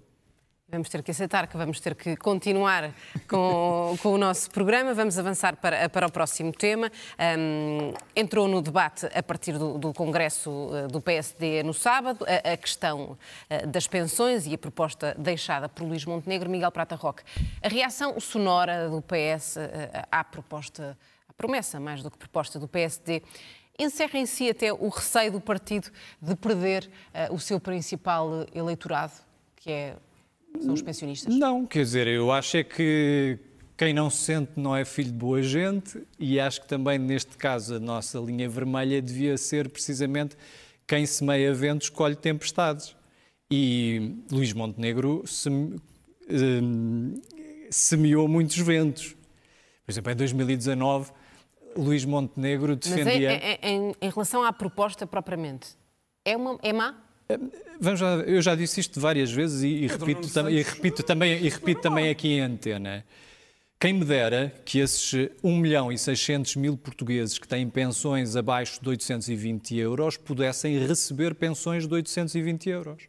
Vamos 0.72 0.88
ter 0.88 1.02
que 1.02 1.10
aceitar 1.10 1.48
que 1.48 1.58
vamos 1.58 1.80
ter 1.80 1.96
que 1.96 2.16
continuar 2.16 2.94
com, 3.28 3.98
com 4.04 4.10
o 4.10 4.18
nosso 4.20 4.52
programa. 4.52 4.94
Vamos 4.94 5.18
avançar 5.18 5.56
para, 5.56 5.90
para 5.90 6.06
o 6.06 6.12
próximo 6.12 6.52
tema. 6.52 6.92
Hum, 7.18 7.92
entrou 8.16 8.48
no 8.48 8.62
debate 8.62 9.08
a 9.08 9.24
partir 9.24 9.58
do, 9.58 9.80
do 9.80 9.92
Congresso 9.92 10.70
eh, 10.76 10.88
do 10.88 11.02
PSD 11.02 11.64
no 11.64 11.74
sábado 11.74 12.24
a, 12.24 12.54
a 12.54 12.56
questão 12.56 13.18
eh, 13.50 13.66
das 13.66 13.88
pensões 13.88 14.46
e 14.46 14.54
a 14.54 14.58
proposta 14.60 15.16
deixada 15.18 15.68
por 15.68 15.88
Luís 15.88 16.06
Montenegro 16.06 16.48
Miguel 16.48 16.72
Prata 16.72 16.96
Roque. 16.96 17.24
A 17.64 17.68
reação 17.68 18.20
sonora 18.20 18.90
do 18.90 19.02
PS 19.02 19.58
eh, 19.58 20.06
à 20.12 20.24
proposta, 20.24 20.96
à 21.28 21.34
promessa 21.34 21.80
mais 21.80 22.04
do 22.04 22.12
que 22.12 22.18
proposta 22.20 22.60
do 22.60 22.68
PSD 22.68 23.24
encerra 23.80 24.20
em 24.20 24.28
si 24.28 24.48
até 24.48 24.72
o 24.72 24.90
receio 24.90 25.32
do 25.32 25.42
partido 25.42 25.90
de 26.22 26.36
perder 26.36 26.88
eh, 27.12 27.28
o 27.32 27.40
seu 27.40 27.60
principal 27.60 28.46
eleitorado, 28.54 29.14
que 29.56 29.72
é 29.72 29.96
são 30.60 30.74
os 30.74 30.82
pensionistas? 30.82 31.34
Não, 31.36 31.66
quer 31.66 31.84
dizer, 31.84 32.08
eu 32.08 32.32
acho 32.32 32.58
é 32.58 32.64
que 32.64 33.38
quem 33.78 33.94
não 33.94 34.10
se 34.10 34.18
sente 34.24 34.52
não 34.58 34.76
é 34.76 34.84
filho 34.84 35.12
de 35.12 35.18
boa 35.18 35.42
gente 35.42 36.02
e 36.20 36.40
acho 36.40 36.62
que 36.62 36.68
também 36.68 36.98
neste 37.00 37.38
caso 37.38 37.76
a 37.76 37.80
nossa 37.80 38.20
linha 38.20 38.48
vermelha 38.50 39.02
devia 39.02 39.38
ser 39.38 39.70
precisamente 39.70 40.36
quem 40.88 41.06
semeia 41.06 41.54
ventos 41.54 41.90
colhe 41.90 42.16
tempestades. 42.16 42.96
E 43.52 44.16
Luís 44.32 44.54
Montenegro 44.54 45.24
seme- 45.26 45.80
hum, 46.30 47.20
semeou 47.72 48.28
muitos 48.28 48.58
ventos. 48.58 49.16
Por 49.86 49.92
exemplo, 49.92 50.12
em 50.12 50.16
2019, 50.16 51.12
Luís 51.76 52.06
Montenegro 52.06 52.78
Mas 52.84 52.92
é- 52.92 52.96
defendia. 53.04 53.32
é- 53.32 53.60
é- 53.62 53.70
em, 53.72 53.94
em 54.02 54.10
relação 54.10 54.44
à 54.44 54.52
proposta 54.54 55.08
propriamente, 55.08 55.70
é, 56.26 56.36
uma, 56.38 56.60
é 56.62 56.74
má? 56.74 56.96
Vamos 57.80 58.02
lá, 58.02 58.16
eu 58.26 58.42
já 58.42 58.56
disse 58.56 58.80
isto 58.80 59.00
várias 59.00 59.32
vezes 59.32 59.62
e, 59.62 59.68
e 59.68 59.88
repito, 59.88 60.28
tam- 60.34 60.50
e 60.50 60.64
repito 60.64 61.04
também, 61.04 61.34
e 61.46 61.48
repito 61.48 61.80
também 61.80 62.10
aqui 62.10 62.30
em 62.30 62.42
antena. 62.42 63.06
Quem 63.80 63.94
me 63.94 64.04
dera 64.04 64.52
que 64.66 64.80
esses 64.80 65.14
1 65.44 65.56
milhão 65.58 65.92
e 65.92 65.98
600 65.98 66.56
mil 66.56 66.76
portugueses 66.76 67.38
que 67.38 67.48
têm 67.48 67.70
pensões 67.70 68.36
abaixo 68.36 68.82
de 68.82 68.90
820 68.90 69.76
euros 69.78 70.18
pudessem 70.18 70.80
receber 70.80 71.36
pensões 71.36 71.88
de 71.88 71.94
820 71.94 72.68
euros. 72.68 73.04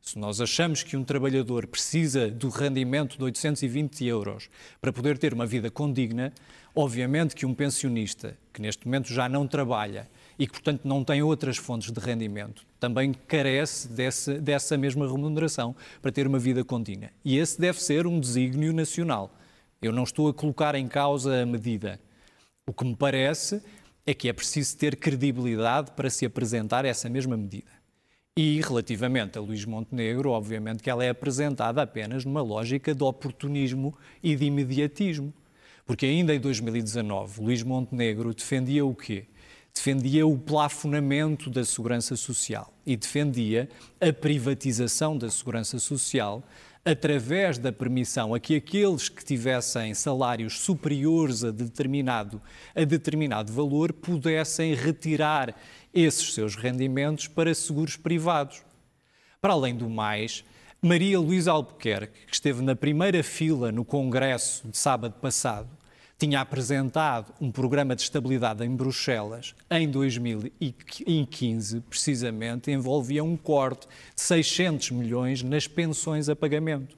Se 0.00 0.18
nós 0.20 0.40
achamos 0.40 0.84
que 0.84 0.96
um 0.96 1.02
trabalhador 1.02 1.66
precisa 1.66 2.30
do 2.30 2.50
rendimento 2.50 3.18
de 3.18 3.24
820 3.24 4.04
euros 4.06 4.48
para 4.80 4.92
poder 4.92 5.18
ter 5.18 5.34
uma 5.34 5.46
vida 5.46 5.68
condigna, 5.68 6.32
obviamente 6.76 7.34
que 7.34 7.44
um 7.44 7.52
pensionista 7.54 8.38
que 8.52 8.62
neste 8.62 8.86
momento 8.86 9.12
já 9.12 9.28
não 9.28 9.48
trabalha 9.48 10.08
e 10.38 10.46
que, 10.46 10.52
portanto, 10.52 10.82
não 10.84 11.04
tem 11.04 11.22
outras 11.22 11.56
fontes 11.56 11.90
de 11.90 12.00
rendimento, 12.00 12.66
também 12.80 13.12
carece 13.12 13.88
dessa, 13.88 14.34
dessa 14.34 14.76
mesma 14.76 15.06
remuneração 15.06 15.74
para 16.02 16.12
ter 16.12 16.26
uma 16.26 16.38
vida 16.38 16.64
condigna. 16.64 17.10
E 17.24 17.38
esse 17.38 17.60
deve 17.60 17.82
ser 17.82 18.06
um 18.06 18.18
desígnio 18.18 18.72
nacional. 18.72 19.30
Eu 19.80 19.92
não 19.92 20.02
estou 20.02 20.28
a 20.28 20.34
colocar 20.34 20.74
em 20.74 20.88
causa 20.88 21.42
a 21.42 21.46
medida. 21.46 22.00
O 22.66 22.72
que 22.72 22.84
me 22.84 22.96
parece 22.96 23.62
é 24.06 24.12
que 24.12 24.28
é 24.28 24.32
preciso 24.32 24.76
ter 24.76 24.96
credibilidade 24.96 25.92
para 25.92 26.10
se 26.10 26.26
apresentar 26.26 26.84
essa 26.84 27.08
mesma 27.08 27.36
medida. 27.36 27.70
E 28.36 28.60
relativamente 28.60 29.38
a 29.38 29.40
Luís 29.40 29.64
Montenegro, 29.64 30.30
obviamente 30.30 30.82
que 30.82 30.90
ela 30.90 31.04
é 31.04 31.10
apresentada 31.10 31.80
apenas 31.80 32.24
numa 32.24 32.42
lógica 32.42 32.94
de 32.94 33.02
oportunismo 33.04 33.96
e 34.22 34.34
de 34.34 34.46
imediatismo. 34.46 35.32
Porque 35.86 36.06
ainda 36.06 36.34
em 36.34 36.40
2019, 36.40 37.42
Luís 37.42 37.62
Montenegro 37.62 38.34
defendia 38.34 38.84
o 38.84 38.94
quê? 38.94 39.26
Defendia 39.76 40.26
o 40.26 40.38
plafonamento 40.38 41.50
da 41.50 41.64
segurança 41.64 42.16
social 42.16 42.72
e 42.86 42.96
defendia 42.96 43.68
a 44.00 44.12
privatização 44.12 45.18
da 45.18 45.28
segurança 45.28 45.78
social 45.78 46.42
através 46.84 47.58
da 47.58 47.72
permissão 47.72 48.34
a 48.34 48.40
que 48.40 48.54
aqueles 48.54 49.08
que 49.08 49.24
tivessem 49.24 49.92
salários 49.92 50.60
superiores 50.60 51.42
a 51.42 51.50
determinado, 51.50 52.40
a 52.74 52.84
determinado 52.84 53.52
valor 53.52 53.92
pudessem 53.92 54.74
retirar 54.74 55.54
esses 55.92 56.32
seus 56.32 56.54
rendimentos 56.54 57.26
para 57.26 57.54
seguros 57.54 57.96
privados. 57.96 58.62
Para 59.40 59.54
além 59.54 59.74
do 59.76 59.90
mais, 59.90 60.44
Maria 60.80 61.18
Luísa 61.18 61.50
Albuquerque, 61.52 62.26
que 62.26 62.34
esteve 62.34 62.62
na 62.62 62.76
primeira 62.76 63.22
fila 63.22 63.72
no 63.72 63.84
Congresso 63.84 64.68
de 64.68 64.76
sábado 64.76 65.14
passado, 65.20 65.68
tinha 66.18 66.40
apresentado 66.40 67.32
um 67.40 67.50
programa 67.50 67.96
de 67.96 68.02
estabilidade 68.02 68.64
em 68.64 68.74
Bruxelas 68.74 69.54
em 69.70 69.88
2015, 69.88 71.80
precisamente, 71.80 72.70
envolvia 72.70 73.24
um 73.24 73.36
corte 73.36 73.86
de 74.14 74.20
600 74.20 74.92
milhões 74.92 75.42
nas 75.42 75.66
pensões 75.66 76.28
a 76.28 76.36
pagamento. 76.36 76.96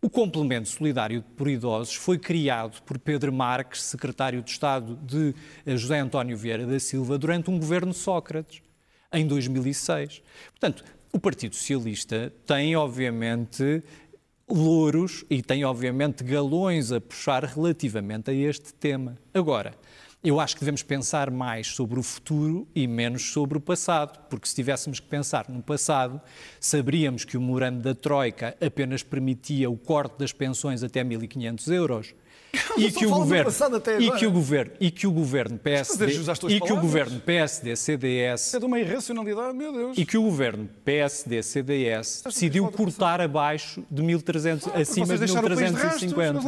O 0.00 0.10
complemento 0.10 0.68
solidário 0.68 1.22
por 1.34 1.48
idosos 1.48 1.94
foi 1.94 2.18
criado 2.18 2.82
por 2.82 2.98
Pedro 2.98 3.32
Marques, 3.32 3.82
secretário 3.82 4.42
de 4.42 4.50
Estado 4.50 4.98
de 5.02 5.34
eh, 5.64 5.76
José 5.78 5.98
António 5.98 6.36
Vieira 6.36 6.66
da 6.66 6.78
Silva, 6.78 7.16
durante 7.16 7.50
um 7.50 7.58
governo 7.58 7.94
Sócrates, 7.94 8.60
em 9.10 9.26
2006. 9.26 10.22
Portanto, 10.50 10.84
o 11.10 11.18
Partido 11.18 11.54
Socialista 11.54 12.32
tem, 12.44 12.76
obviamente, 12.76 13.82
louros 14.48 15.24
e 15.30 15.42
tem, 15.42 15.64
obviamente, 15.64 16.22
galões 16.22 16.92
a 16.92 17.00
puxar 17.00 17.44
relativamente 17.44 18.30
a 18.30 18.34
este 18.34 18.74
tema. 18.74 19.16
Agora, 19.32 19.74
eu 20.22 20.40
acho 20.40 20.54
que 20.54 20.60
devemos 20.60 20.82
pensar 20.82 21.30
mais 21.30 21.66
sobre 21.66 21.98
o 22.00 22.02
futuro 22.02 22.66
e 22.74 22.86
menos 22.86 23.30
sobre 23.30 23.58
o 23.58 23.60
passado, 23.60 24.18
porque 24.30 24.48
se 24.48 24.54
tivéssemos 24.54 24.98
que 24.98 25.06
pensar 25.06 25.50
no 25.50 25.62
passado, 25.62 26.18
saberíamos 26.58 27.24
que 27.24 27.36
o 27.36 27.40
morando 27.42 27.82
da 27.82 27.94
Troika 27.94 28.56
apenas 28.58 29.02
permitia 29.02 29.68
o 29.68 29.76
corte 29.76 30.18
das 30.18 30.32
pensões 30.32 30.82
até 30.82 31.04
1.500 31.04 31.72
euros. 31.72 32.14
E 32.76 32.90
que, 32.90 33.06
o 33.06 33.10
governo, 33.10 33.52
e 34.00 34.10
que 34.10 34.26
o 34.26 34.30
governo 34.30 34.72
e 34.80 34.90
que 34.90 35.06
o 35.06 35.12
governo 35.12 35.58
PSD 35.58 36.06
e 36.48 36.60
que 36.60 36.72
o 36.72 36.80
governo 36.80 37.20
PSD 37.20 37.76
CDS 37.76 38.54
é 38.54 38.58
de 38.58 38.64
uma 38.64 38.78
irracionalidade, 38.78 39.56
meu 39.56 39.72
Deus. 39.72 39.98
E 39.98 40.04
que 40.04 40.16
o 40.16 40.22
governo 40.22 40.68
PSD 40.84 41.42
CDS 41.42 42.22
decidiu 42.24 42.68
cortar 42.68 43.20
abaixo 43.20 43.82
de 43.90 44.02
1300 44.02 44.68
ah, 44.68 44.80
acima 44.80 45.06
de 45.06 45.32
1350. 45.32 46.40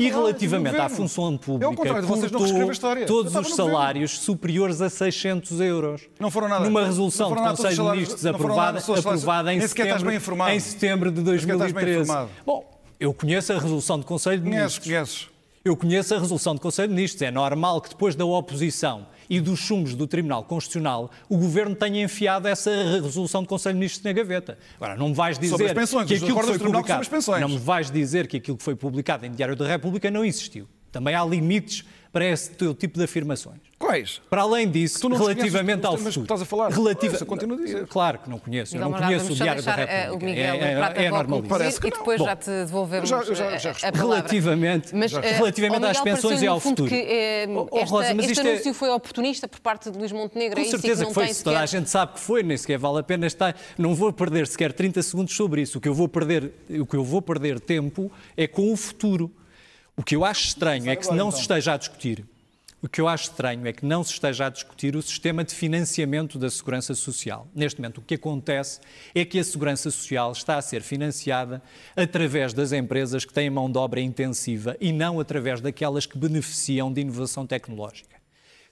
E 0.00 0.10
relativamente 0.10 0.76
à 0.76 0.88
função 0.88 1.36
pública, 1.36 1.88
é 1.88 2.02
cortou 2.02 3.06
todos 3.06 3.34
os 3.34 3.54
salários 3.54 4.18
superiores 4.18 4.80
a 4.80 4.90
600 4.90 5.60
euros. 5.60 6.02
Não 6.18 6.30
foram 6.30 6.48
nada. 6.48 6.64
Numa 6.64 6.84
resolução 6.84 7.30
do 7.30 7.36
Conselho 7.36 7.76
de 7.76 7.90
Ministros 7.90 8.26
aprovada, 8.26 8.78
aprovada 8.78 9.54
em 9.54 9.60
setembro, 9.60 10.10
em 10.50 10.60
setembro 10.60 11.10
de 11.10 11.22
2013. 11.22 12.10
Bom, 12.44 12.72
eu 12.98 13.12
conheço 13.12 13.52
a 13.52 13.58
resolução 13.58 13.98
do 13.98 14.06
Conselho 14.06 14.40
de 14.40 14.48
Ministros. 14.48 14.86
Conheces, 14.86 15.24
conheces. 15.24 15.31
Eu 15.64 15.76
conheço 15.76 16.12
a 16.12 16.18
resolução 16.18 16.56
do 16.56 16.60
Conselho 16.60 16.88
de 16.88 16.94
Ministros. 16.94 17.22
É 17.22 17.30
normal 17.30 17.80
que 17.80 17.90
depois 17.90 18.16
da 18.16 18.24
oposição 18.24 19.06
e 19.30 19.40
dos 19.40 19.60
chumos 19.60 19.94
do 19.94 20.08
Tribunal 20.08 20.42
Constitucional, 20.42 21.08
o 21.28 21.38
Governo 21.38 21.76
tenha 21.76 22.02
enfiado 22.02 22.48
essa 22.48 22.70
resolução 23.00 23.42
do 23.42 23.48
Conselho 23.48 23.74
de 23.74 23.78
Ministros 23.78 24.02
na 24.02 24.12
gaveta. 24.12 24.58
Agora, 24.76 24.96
não 24.96 25.10
me 25.10 25.14
vais 25.14 25.38
dizer 25.38 25.72
pensões, 25.72 26.08
que 26.08 26.14
aquilo 26.14 26.40
que 26.40 26.46
foi 26.46 26.58
publicado, 26.58 27.40
não 27.40 27.48
me 27.48 27.58
vais 27.58 27.92
dizer 27.92 28.26
que 28.26 28.38
aquilo 28.38 28.56
que 28.56 28.62
foi 28.64 28.74
publicado 28.74 29.24
em 29.24 29.30
Diário 29.30 29.54
da 29.54 29.66
República 29.66 30.10
não 30.10 30.24
existiu. 30.24 30.66
Também 30.90 31.14
há 31.14 31.24
limites 31.24 31.84
para 32.12 32.26
esse 32.26 32.50
teu 32.50 32.74
tipo 32.74 32.98
de 32.98 33.04
afirmações. 33.04 33.60
Quais? 33.78 34.20
Para 34.30 34.42
além 34.42 34.70
disso, 34.70 35.08
relativamente 35.08 35.84
ao 35.84 35.96
futuro. 35.96 36.22
estás 36.22 36.42
a 36.42 36.44
falar? 36.44 36.70
Relativa... 36.70 37.16
Isso, 37.16 37.26
continuo 37.26 37.58
a 37.58 37.60
dizer. 37.60 37.86
Claro 37.88 38.18
que 38.18 38.30
não 38.30 38.38
conheço. 38.38 38.78
Não, 38.78 38.90
não 38.90 38.98
conheço 38.98 39.32
o 39.32 39.34
Diário 39.34 39.62
da 39.62 39.72
eh, 39.72 39.74
República. 39.74 40.12
O 40.12 40.24
Miguel 40.24 40.54
é, 40.54 41.02
é, 41.02 41.04
é 41.06 41.10
normal. 41.10 41.42
Parece 41.48 41.80
que 41.80 41.88
e 41.88 41.90
depois 41.90 42.18
Bom, 42.18 42.24
já 42.26 42.36
te 42.36 42.50
devolvemos 42.50 43.08
já, 43.08 43.22
já, 43.24 43.58
já 43.58 43.70
a, 43.70 43.88
a 43.88 43.90
Relativamente, 43.90 44.94
mas, 44.94 45.12
relativamente 45.12 45.86
às 45.86 46.00
pensões 46.00 46.42
e 46.42 46.46
ao 46.46 46.60
futuro. 46.60 46.88
Que, 46.88 46.94
eh, 46.94 47.46
oh, 47.48 47.68
esta, 47.72 47.90
Rosa, 47.90 48.14
mas 48.14 48.30
este 48.30 48.40
anúncio 48.40 48.70
é... 48.70 48.74
foi 48.74 48.90
oportunista 48.90 49.48
por 49.48 49.60
parte 49.60 49.90
de 49.90 49.98
Luís 49.98 50.12
Montenegro. 50.12 50.60
Com 50.60 50.66
é 50.66 50.70
certeza 50.70 51.02
que, 51.02 51.08
que 51.08 51.14
foi. 51.14 51.28
Se 51.34 51.42
toda 51.42 51.58
a 51.58 51.66
gente 51.66 51.90
sabe 51.90 52.12
que 52.12 52.20
foi, 52.20 52.42
nem 52.42 52.56
sequer 52.56 52.78
vale 52.78 53.00
a 53.00 53.02
pena 53.02 53.26
estar. 53.26 53.56
Não 53.76 53.94
vou 53.94 54.12
perder 54.12 54.46
sequer 54.46 54.72
30 54.72 55.02
segundos 55.02 55.34
sobre 55.34 55.62
isso. 55.62 55.78
O 55.78 55.80
que 55.80 55.88
eu 55.88 55.94
vou 55.94 56.06
perder, 56.06 56.52
o 56.70 56.86
que 56.86 56.94
eu 56.94 57.02
vou 57.02 57.20
perder 57.20 57.58
tempo 57.58 58.12
é 58.36 58.46
com 58.46 58.72
o 58.72 58.76
futuro. 58.76 59.30
O 59.96 60.02
que 60.02 60.16
eu 60.16 60.24
acho 60.24 60.46
estranho 60.46 60.90
é 60.90 60.96
que 60.96 61.08
não 61.08 61.30
se 61.30 61.36
então. 61.36 61.40
esteja 61.40 61.74
a 61.74 61.76
discutir 61.76 62.24
o 62.84 62.88
que 62.88 63.00
eu 63.00 63.06
acho 63.06 63.30
estranho 63.30 63.64
é 63.64 63.72
que 63.72 63.86
não 63.86 64.02
se 64.02 64.12
esteja 64.12 64.46
a 64.46 64.50
discutir 64.50 64.96
o 64.96 65.02
sistema 65.02 65.44
de 65.44 65.54
financiamento 65.54 66.36
da 66.36 66.50
segurança 66.50 66.96
social. 66.96 67.46
Neste 67.54 67.80
momento, 67.80 67.98
o 67.98 68.02
que 68.02 68.14
acontece 68.14 68.80
é 69.14 69.24
que 69.24 69.38
a 69.38 69.44
segurança 69.44 69.88
social 69.88 70.32
está 70.32 70.56
a 70.56 70.62
ser 70.62 70.82
financiada 70.82 71.62
através 71.94 72.52
das 72.52 72.72
empresas 72.72 73.24
que 73.24 73.32
têm 73.32 73.48
mão 73.48 73.70
de 73.70 73.78
obra 73.78 74.00
intensiva 74.00 74.76
e 74.80 74.90
não 74.90 75.20
através 75.20 75.60
daquelas 75.60 76.06
que 76.06 76.18
beneficiam 76.18 76.92
de 76.92 77.02
inovação 77.02 77.46
tecnológica. 77.46 78.20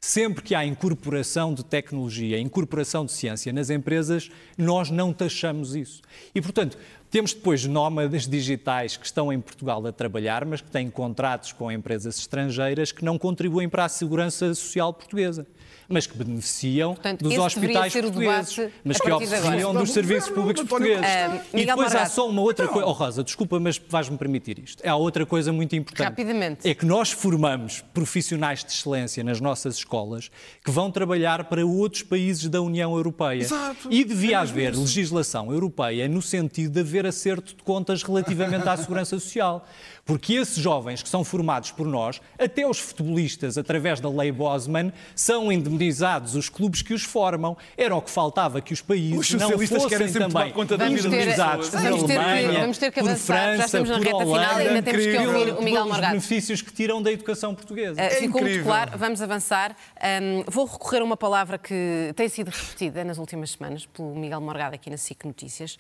Sempre 0.01 0.43
que 0.43 0.57
há 0.57 0.65
incorporação 0.65 1.55
de 1.55 1.63
tecnologia, 1.63 2.41
incorporação 2.41 3.05
de 3.05 3.13
ciência 3.13 3.53
nas 3.53 3.71
empresas, 3.71 4.29
nós 4.59 4.91
não 4.91 5.13
taxamos 5.13 5.77
isso. 5.77 6.03
E, 6.35 6.41
portanto, 6.41 6.77
temos 7.11 7.33
depois 7.33 7.65
nómadas 7.65 8.27
digitais 8.27 8.97
que 8.97 9.05
estão 9.05 9.33
em 9.33 9.41
Portugal 9.41 9.85
a 9.87 9.93
trabalhar, 9.93 10.45
mas 10.45 10.61
que 10.61 10.71
têm 10.71 10.89
contratos 10.89 11.53
com 11.53 11.71
empresas 11.71 12.19
estrangeiras 12.19 12.93
que 12.93 13.05
não 13.05 13.19
contribuem 13.19 13.69
para 13.69 13.85
a 13.85 13.89
segurança 13.89 14.55
social 14.55 14.93
portuguesa 14.95 15.47
mas 15.91 16.07
que 16.07 16.17
beneficiam 16.17 16.95
Portanto, 16.95 17.25
dos 17.25 17.37
hospitais 17.37 17.93
portugueses, 17.93 18.71
mas 18.85 19.01
que 19.01 19.11
beneficiam 19.11 19.75
dos 19.75 19.91
serviços 19.91 20.31
públicos 20.31 20.63
portugueses. 20.63 21.05
Uh, 21.05 21.59
e 21.59 21.67
depois 21.67 21.93
há 21.97 22.07
só 22.07 22.29
uma 22.29 22.41
outra 22.43 22.69
coisa. 22.69 22.87
Oh, 22.87 22.93
Rosa, 22.93 23.25
desculpa, 23.25 23.59
mas 23.59 23.81
vais-me 23.89 24.17
permitir 24.17 24.61
isto. 24.61 24.87
Há 24.87 24.95
outra 24.95 25.27
coisa 25.27 25.53
muito 25.53 25.75
importante. 25.75 26.07
Rapidamente. 26.07 26.69
É 26.69 26.75
que 26.75 26.87
nós 26.87 27.11
formamos 27.11 27.83
profissionais 27.93 28.65
de 28.65 28.71
excelência 28.71 29.25
nas 29.25 29.41
nossas 29.41 29.77
escolas 29.77 30.31
que 30.65 30.71
vão 30.71 30.93
trabalhar 30.93 31.45
para 31.45 31.67
outros 31.67 32.05
países 32.05 32.49
da 32.49 32.63
União 32.63 32.95
Europeia. 32.95 33.41
Exato. 33.41 33.89
E 33.91 34.05
devia 34.05 34.37
é 34.37 34.41
haver 34.41 34.73
isso. 34.73 34.83
legislação 34.83 35.51
europeia 35.51 36.07
no 36.07 36.23
sentido 36.23 36.75
de 36.75 36.81
haver 36.81 37.00
acerto 37.07 37.55
de 37.55 37.63
contas 37.63 38.03
relativamente 38.03 38.69
à 38.69 38.77
segurança 38.77 39.19
social. 39.19 39.67
Porque 40.05 40.35
esses 40.35 40.57
jovens 40.57 41.03
que 41.03 41.09
são 41.09 41.25
formados 41.25 41.71
por 41.71 41.87
nós, 41.87 42.21
até 42.39 42.67
os 42.67 42.79
futebolistas, 42.79 43.57
através 43.57 44.01
da 44.01 44.09
lei 44.09 44.33
Bosman, 44.33 44.93
são 45.15 45.53
indemnizados 45.53 46.35
os 46.35 46.49
clubes 46.49 46.83
que 46.83 46.93
os 46.95 47.03
formam. 47.03 47.57
Era 47.77 47.95
o 47.95 48.03
que 48.03 48.11
faltava 48.11 48.61
que 48.61 48.73
os 48.73 48.81
países 48.81 49.35
os 49.35 49.41
não 49.41 49.51
fossem 49.51 50.13
também 50.13 50.53
conta 50.53 50.77
da 50.77 50.89
vida 50.89 51.09
indemnizados 51.09 51.69
por 51.69 51.79
Alemanha, 51.79 52.61
vamos 52.61 52.79
ter 52.79 52.91
que 52.91 53.01
avançar. 53.01 53.17
por 53.17 53.43
França, 53.43 53.57
já 53.57 53.65
estamos 53.67 53.89
na 53.89 53.97
por 53.97 54.05
reta 54.05 54.17
Holanda, 54.17 54.49
final, 54.49 54.59
ainda 54.59 54.83
temos 54.83 55.07
que 55.07 55.17
ouvir 55.19 55.53
o 55.53 55.63
Miguel 55.63 55.87
Morgado. 55.87 56.17
os 56.17 56.27
benefícios 56.27 56.63
que 56.63 56.73
tiram 56.73 57.03
da 57.03 57.13
educação 57.13 57.55
portuguesa. 57.55 58.01
É 58.01 58.11
ficou 58.11 58.43
muito 58.43 58.63
claro, 58.65 58.99
vamos 58.99 59.23
avançar. 59.23 59.77
Um, 60.23 60.45
vou 60.47 60.67
recorrer 60.67 61.01
a 61.01 61.05
uma 61.05 61.17
palavra 61.17 61.59
que 61.59 62.13
tem 62.17 62.29
sido 62.29 62.49
repetida 62.49 63.05
nas 63.05 63.19
últimas 63.19 63.53
semanas 63.53 63.87
pelo 63.87 64.15
Miguel 64.15 64.41
Morgado 64.41 64.75
aqui 64.75 64.91
na 64.91 64.97
SIC 64.97 65.25
Notícias. 65.25 65.79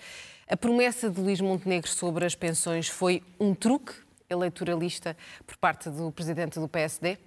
A 0.48 0.56
promessa 0.56 1.09
de 1.09 1.20
Luís 1.20 1.40
Montenegro 1.40 1.88
sobre 1.88 2.24
as 2.24 2.35
pensões 2.35 2.88
foi 2.88 3.22
um 3.38 3.54
truque 3.54 3.92
eleitoralista 4.30 5.16
por 5.46 5.56
parte 5.56 5.90
do 5.90 6.12
presidente 6.12 6.58
do 6.58 6.68
PSD? 6.68 7.18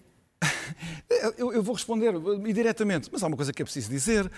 Eu, 1.37 1.53
eu 1.53 1.63
vou 1.63 1.73
responder 1.73 2.13
diretamente, 2.53 3.07
mas 3.09 3.23
há 3.23 3.27
uma 3.27 3.37
coisa 3.37 3.53
que 3.53 3.61
é 3.61 3.65
preciso 3.65 3.89
dizer. 3.89 4.29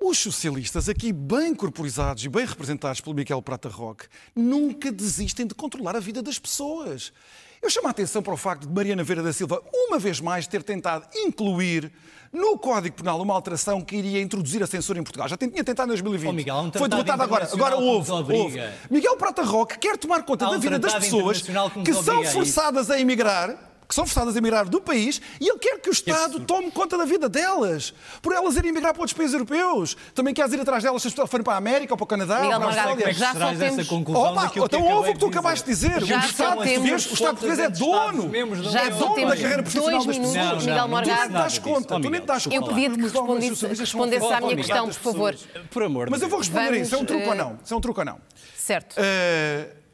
Os 0.00 0.18
socialistas, 0.18 0.88
aqui 0.88 1.12
bem 1.12 1.54
corporizados 1.54 2.24
e 2.24 2.28
bem 2.28 2.44
representados 2.44 3.00
pelo 3.00 3.14
Miquel 3.14 3.40
Prata 3.40 3.68
Roque, 3.68 4.06
nunca 4.34 4.90
desistem 4.90 5.46
de 5.46 5.54
controlar 5.54 5.94
a 5.94 6.00
vida 6.00 6.20
das 6.20 6.38
pessoas. 6.38 7.12
Eu 7.60 7.68
chamo 7.68 7.88
a 7.88 7.90
atenção 7.90 8.22
para 8.22 8.32
o 8.32 8.36
facto 8.36 8.66
de 8.66 8.72
Mariana 8.72 9.02
Vera 9.02 9.22
da 9.22 9.32
Silva, 9.32 9.60
uma 9.72 9.98
vez 9.98 10.20
mais, 10.20 10.46
ter 10.46 10.62
tentado 10.62 11.06
incluir 11.14 11.90
no 12.32 12.58
Código 12.58 12.96
Penal 12.96 13.20
uma 13.20 13.34
alteração 13.34 13.80
que 13.80 13.96
iria 13.96 14.20
introduzir 14.20 14.62
a 14.62 14.66
censura 14.66 14.98
em 14.98 15.02
Portugal. 15.02 15.28
Já 15.28 15.36
tinha 15.36 15.64
tentado 15.64 15.84
em 15.84 15.94
2020. 15.94 16.28
Oh, 16.28 16.32
Miguel, 16.32 16.56
um 16.56 16.72
Foi 16.72 16.88
derrotado 16.88 17.22
agora. 17.22 17.48
Agora 17.52 17.76
houve, 17.76 18.10
houve. 18.10 18.62
Miguel 18.90 19.16
Prata 19.16 19.42
Roque 19.42 19.78
quer 19.78 19.96
tomar 19.96 20.22
conta 20.22 20.46
da 20.48 20.58
vida 20.58 20.78
das 20.78 20.94
pessoas 20.94 21.42
que, 21.42 21.52
que 21.84 21.94
são 21.94 22.24
forçadas 22.24 22.90
a 22.90 23.00
emigrar 23.00 23.67
que 23.88 23.94
são 23.94 24.06
forçadas 24.06 24.36
a 24.36 24.38
emigrar 24.38 24.68
do 24.68 24.80
país 24.80 25.20
e 25.40 25.48
ele 25.48 25.58
quer 25.58 25.78
que 25.80 25.88
o 25.88 25.92
Estado 25.92 26.40
tome 26.40 26.70
conta 26.70 26.98
da 26.98 27.06
vida 27.06 27.28
delas, 27.28 27.94
por 28.20 28.34
elas 28.34 28.54
irem 28.56 28.70
emigrar 28.70 28.92
para 28.92 29.00
outros 29.00 29.16
países 29.16 29.32
europeus. 29.32 29.96
Também 30.14 30.34
queres 30.34 30.52
ir 30.52 30.60
atrás 30.60 30.82
delas 30.82 31.02
se 31.02 31.10
forem 31.10 31.42
para 31.42 31.54
a 31.54 31.56
América 31.56 31.94
ou 31.94 31.96
para 31.96 32.04
o 32.04 32.06
Canadá 32.06 32.40
Miguel 32.40 32.52
ou 32.52 32.60
para 32.60 32.82
a 32.82 32.84
Austrália. 32.84 33.14
Já 33.14 33.32
só 33.32 33.38
temos... 33.38 33.62
essa 33.62 33.84
conclusão 33.86 34.32
Opa, 34.32 34.52
então 34.54 34.82
ouve 34.82 35.10
o 35.10 35.12
que 35.14 35.18
tu 35.18 35.26
acabaste 35.26 35.64
de 35.64 35.70
dizer. 35.72 36.04
Já 36.04 36.16
o 36.16 36.20
Estado 36.20 36.56
português, 36.56 37.06
o 37.06 37.14
Estado 37.14 37.36
português 37.38 37.58
é 37.58 37.70
dono. 37.70 38.30
Já 38.70 38.80
é 38.82 38.90
dono 38.90 39.26
da 39.26 39.36
carreira 39.36 39.62
profissional 39.62 40.04
das 40.04 40.16
pessoas. 40.18 40.36
Minutos, 40.36 40.66
Miguel 40.66 40.88
Morgado. 40.88 41.08
Tu 41.08 41.18
nem 41.18 41.28
te 41.28 41.32
das 41.32 41.58
conta. 41.58 42.00
Tu 42.00 42.10
nem 42.10 42.20
te 42.20 42.26
das 42.26 42.44
conta. 42.44 42.56
Eu 42.56 42.62
pedi 42.62 42.90
que 42.90 43.66
respondesse 43.74 44.32
à 44.32 44.40
minha 44.40 44.56
questão, 44.56 44.86
por 44.86 44.94
favor. 44.94 45.36
Por 45.70 45.82
amor 45.82 46.10
Mas 46.10 46.20
eu 46.20 46.28
vou 46.28 46.38
responder 46.38 46.82
isso. 46.82 46.94
É 46.94 46.98
um 46.98 47.04
truque 47.04 47.26
ou 47.26 47.34
não? 47.34 47.58
Isso 47.64 47.72
é 47.72 47.76
um 47.76 47.80
truque 47.80 48.00
ou 48.00 48.06
não? 48.06 48.18
Certo. 48.54 48.96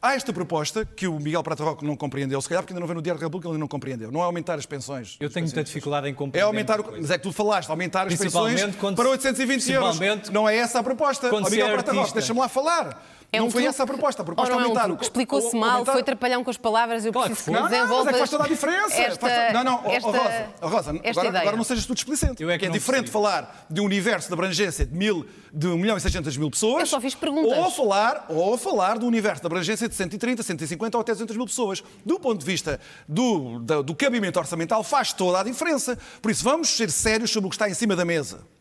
Há 0.01 0.13
esta 0.13 0.31
proposta 0.31 0.85
que 0.85 1.07
o 1.07 1.19
Miguel 1.19 1.41
Prata 1.41 1.63
Roque 1.63 1.83
não 1.83 1.95
compreendeu, 1.95 2.39
se 2.41 2.47
calhar 2.47 2.61
porque 2.61 2.73
ainda 2.73 2.79
não 2.79 2.87
vem 2.87 2.95
no 2.95 3.01
Diário 3.01 3.19
da 3.19 3.25
República, 3.25 3.49
ele 3.49 3.57
não 3.57 3.67
compreendeu. 3.67 4.11
Não 4.11 4.21
é 4.21 4.23
aumentar 4.23 4.55
as 4.55 4.65
pensões. 4.65 5.17
Eu 5.19 5.29
tenho 5.29 5.45
muita 5.45 5.63
dificuldade 5.63 6.07
em 6.07 6.13
compreender. 6.13 6.39
É 6.39 6.47
aumentar, 6.47 6.79
o... 6.79 6.91
mas 6.91 7.09
é 7.09 7.17
que 7.17 7.23
tu 7.23 7.31
falaste, 7.31 7.69
aumentar 7.69 8.07
as 8.07 8.15
pensões 8.15 8.75
quando, 8.75 8.95
para 8.95 9.09
820 9.09 9.71
euros. 9.71 9.99
Não 10.31 10.47
é 10.47 10.57
essa 10.57 10.79
a 10.79 10.83
proposta. 10.83 11.33
Ó 11.33 11.49
Miguel 11.49 11.71
Prata 11.71 11.91
Roque, 11.93 12.13
deixa-me 12.13 12.39
lá 12.39 12.47
falar. 12.47 13.03
É 13.35 13.39
não 13.39 13.47
um 13.47 13.51
foi 13.51 13.63
truque. 13.63 13.75
essa 13.75 13.83
a 13.83 13.87
proposta. 13.87 14.21
A 14.21 14.25
proposta 14.25 14.53
é 14.53 14.57
aumentar. 14.57 14.91
Um 14.91 14.97
Explicou-se 14.99 15.55
mal, 15.55 15.71
aumentar... 15.71 15.93
foi 15.93 16.03
trapalhão 16.03 16.43
com 16.43 16.49
as 16.49 16.57
palavras. 16.57 17.05
Eu 17.05 17.13
claro 17.13 17.29
preciso 17.29 17.51
que, 17.51 17.63
que 17.63 17.69
desenvolva. 17.69 18.05
Mas 18.05 18.07
é 18.07 18.11
que 18.11 18.17
faz 18.19 18.29
toda 18.29 18.43
a 18.43 18.47
diferença. 18.47 19.01
Esta. 19.01 19.53
Não, 19.53 19.63
não, 19.63 19.91
esta, 19.91 20.09
Rosa, 20.09 20.49
Rosa 20.61 21.01
agora, 21.09 21.39
agora, 21.39 21.57
não 21.57 21.63
sejas 21.63 21.85
tu 21.85 21.93
displicente. 21.93 22.41
Eu 22.41 22.49
é 22.49 22.57
que 22.57 22.65
é 22.65 22.69
diferente 22.69 23.09
falar 23.09 23.65
de 23.69 23.81
um 23.81 23.85
universo 23.85 24.27
de 24.27 24.33
abrangência 24.33 24.85
de, 24.85 24.95
mil, 24.95 25.25
de 25.53 25.67
1 25.67 25.77
milhão 25.77 25.97
e 25.97 26.01
600 26.01 26.37
mil 26.37 26.49
pessoas. 26.49 26.81
Eu 26.81 26.87
só 26.87 27.01
fiz 27.01 27.15
perguntas. 27.15 27.57
Ou 27.57 27.71
falar, 27.71 28.25
ou 28.29 28.57
falar 28.57 28.97
do 28.97 29.05
universo 29.05 29.41
de 29.41 29.47
abrangência 29.47 29.87
de 29.87 29.95
130, 29.95 30.43
150 30.43 30.97
ou 30.97 31.01
até 31.01 31.11
200 31.13 31.35
mil 31.35 31.45
pessoas. 31.45 31.83
Do 32.05 32.19
ponto 32.19 32.39
de 32.39 32.45
vista 32.45 32.79
do, 33.07 33.59
do, 33.59 33.83
do 33.83 33.95
cabimento 33.95 34.39
orçamental, 34.39 34.83
faz 34.83 35.13
toda 35.13 35.39
a 35.39 35.43
diferença. 35.43 35.97
Por 36.21 36.31
isso, 36.31 36.43
vamos 36.43 36.69
ser 36.69 36.89
sérios 36.89 37.31
sobre 37.31 37.47
o 37.47 37.49
que 37.49 37.55
está 37.55 37.69
em 37.69 37.73
cima 37.73 37.95
da 37.95 38.05
mesa. 38.05 38.54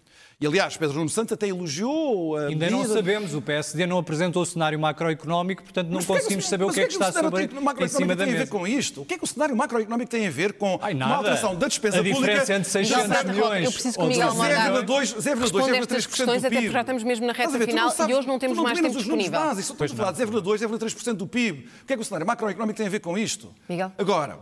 E, 0.44 0.46
aliás, 0.46 0.76
Pedro 0.76 0.98
Nuno 0.98 1.08
Santos 1.08 1.32
até 1.32 1.48
elogiou 1.48 2.36
a 2.36 2.48
Ainda 2.48 2.68
não 2.68 2.80
medida- 2.80 2.94
sabemos, 2.96 3.32
o 3.32 3.40
PSD 3.40 3.86
não 3.86 3.96
apresentou 3.96 4.42
o 4.42 4.44
cenário 4.44 4.78
macroeconómico, 4.78 5.62
portanto 5.62 5.86
não 5.88 5.94
Mas 5.96 6.04
conseguimos 6.04 6.44
o- 6.44 6.48
saber 6.50 6.64
o 6.64 6.66
mas 6.66 6.74
que 6.76 6.82
é 6.82 6.86
que 6.86 6.92
está 6.92 7.10
sobre, 7.12 7.44
em 7.44 7.88
cima 7.88 8.14
da 8.14 8.24
tem 8.24 8.34
a 8.34 8.36
ver 8.36 8.38
mesa. 8.40 8.50
com 8.50 8.66
isto? 8.68 9.00
O 9.00 9.04
que 9.06 9.14
é 9.14 9.16
que 9.18 9.24
o 9.24 9.26
cenário 9.26 9.56
macroeconómico 9.56 10.10
tem 10.10 10.26
a 10.26 10.30
ver 10.30 10.52
com 10.52 10.78
Ai, 10.82 10.92
uma 10.92 11.16
alteração 11.16 11.56
da 11.56 11.66
despesa 11.66 11.96
A 12.00 12.02
pública? 12.02 12.20
diferença 12.20 12.52
entre 12.56 12.70
600 12.70 13.08
Já 13.08 13.14
sabe- 13.16 13.30
milhões 13.32 13.64
Eu 13.64 13.72
preciso 13.72 13.96
que 13.98 14.04
o 14.04 14.06
Miguel 14.06 14.28
200 14.28 14.36
Morgado 14.36 14.82
milhões. 14.82 15.08
0,2, 15.14 15.14
0,2, 15.24 15.40
responda 15.40 15.76
estas 15.78 16.04
0,3% 16.04 16.08
questões, 16.10 16.44
até 16.44 16.56
porque 16.56 16.70
já 16.72 16.80
estamos 16.82 17.02
mesmo 17.04 17.26
na 17.26 17.32
reta 17.32 17.58
ver, 17.58 17.64
final 17.66 17.86
não 17.86 17.92
sabes- 17.96 18.14
e 18.14 18.18
hoje 18.18 18.28
não 18.28 18.38
temos 18.38 18.58
tu 18.58 18.62
mais 18.62 18.78
tempo 18.80 18.96
disponível. 18.98 19.40
básicos, 19.40 19.64
só 19.66 19.72
estamos 19.72 19.92
a 19.92 19.96
falar 19.96 20.10
de 20.12 20.18
0,2, 20.18 20.60
0,3% 20.60 21.16
do 21.16 21.26
PIB. 21.26 21.68
O 21.82 21.86
que 21.86 21.92
é 21.94 21.96
que 21.96 22.02
o 22.02 22.04
cenário 22.04 22.26
macroeconómico 22.26 22.76
tem 22.76 22.86
a 22.86 22.90
ver 22.90 23.00
com 23.00 23.16
isto? 23.16 23.50
Miguel? 23.66 23.90
Agora, 23.96 24.40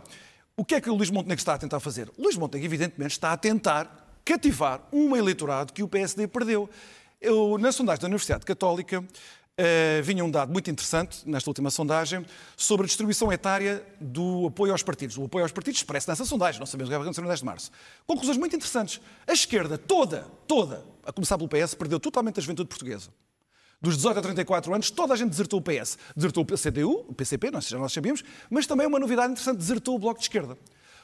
o 0.57 0.65
que 0.65 0.75
é 0.75 0.81
que 0.81 0.89
o 0.89 0.95
Luís 0.95 1.09
Montenegro 1.09 1.39
está 1.39 1.53
a 1.53 1.57
tentar 1.57 1.79
fazer? 1.79 2.09
O 2.17 2.23
Luís 2.23 2.35
Montenegro, 2.35 2.67
evidentemente, 2.67 3.11
está 3.13 3.31
a 3.31 3.37
tentar 3.37 4.02
cativar 4.23 4.81
um 4.91 5.15
eleitorado 5.15 5.73
que 5.73 5.83
o 5.83 5.87
PSD 5.87 6.27
perdeu. 6.27 6.69
Eu, 7.21 7.57
na 7.57 7.71
sondagem 7.71 8.01
da 8.01 8.07
Universidade 8.07 8.45
Católica, 8.45 9.03
eh, 9.55 10.01
vinha 10.01 10.25
um 10.25 10.31
dado 10.31 10.51
muito 10.51 10.69
interessante, 10.71 11.19
nesta 11.29 11.49
última 11.49 11.69
sondagem, 11.69 12.25
sobre 12.57 12.85
a 12.85 12.87
distribuição 12.87 13.31
etária 13.31 13.85
do 14.01 14.47
apoio 14.47 14.71
aos 14.71 14.81
partidos. 14.81 15.17
O 15.17 15.25
apoio 15.25 15.45
aos 15.45 15.51
partidos 15.51 15.79
expresso 15.79 16.09
nessa 16.09 16.25
sondagem, 16.25 16.59
não 16.59 16.65
sabemos 16.65 16.89
o 16.89 16.91
que 16.91 16.97
vai 16.97 17.03
acontecer 17.03 17.21
no 17.21 17.27
10 17.27 17.39
de 17.39 17.45
março. 17.45 17.71
Conclusões 18.05 18.37
muito 18.37 18.55
interessantes. 18.55 18.99
A 19.27 19.33
esquerda, 19.33 19.77
toda, 19.77 20.25
toda, 20.47 20.83
a 21.05 21.11
começar 21.11 21.37
pelo 21.37 21.47
PS, 21.47 21.75
perdeu 21.75 21.99
totalmente 21.99 22.39
a 22.39 22.41
juventude 22.41 22.67
portuguesa. 22.67 23.09
Dos 23.79 23.97
18 23.97 24.17
a 24.17 24.21
34 24.21 24.73
anos, 24.73 24.89
toda 24.89 25.13
a 25.13 25.17
gente 25.17 25.29
desertou 25.29 25.59
o 25.59 25.61
PS. 25.61 25.97
Desertou 26.15 26.43
o 26.43 26.57
CDU, 26.57 27.05
o 27.07 27.13
PCP, 27.13 27.51
nós 27.51 27.67
já 27.67 27.77
nós 27.77 27.93
sabíamos, 27.93 28.23
mas 28.49 28.65
também 28.65 28.87
uma 28.87 28.97
novidade 28.97 29.33
interessante, 29.33 29.57
desertou 29.57 29.95
o 29.95 29.99
Bloco 29.99 30.19
de 30.19 30.25
Esquerda. 30.25 30.57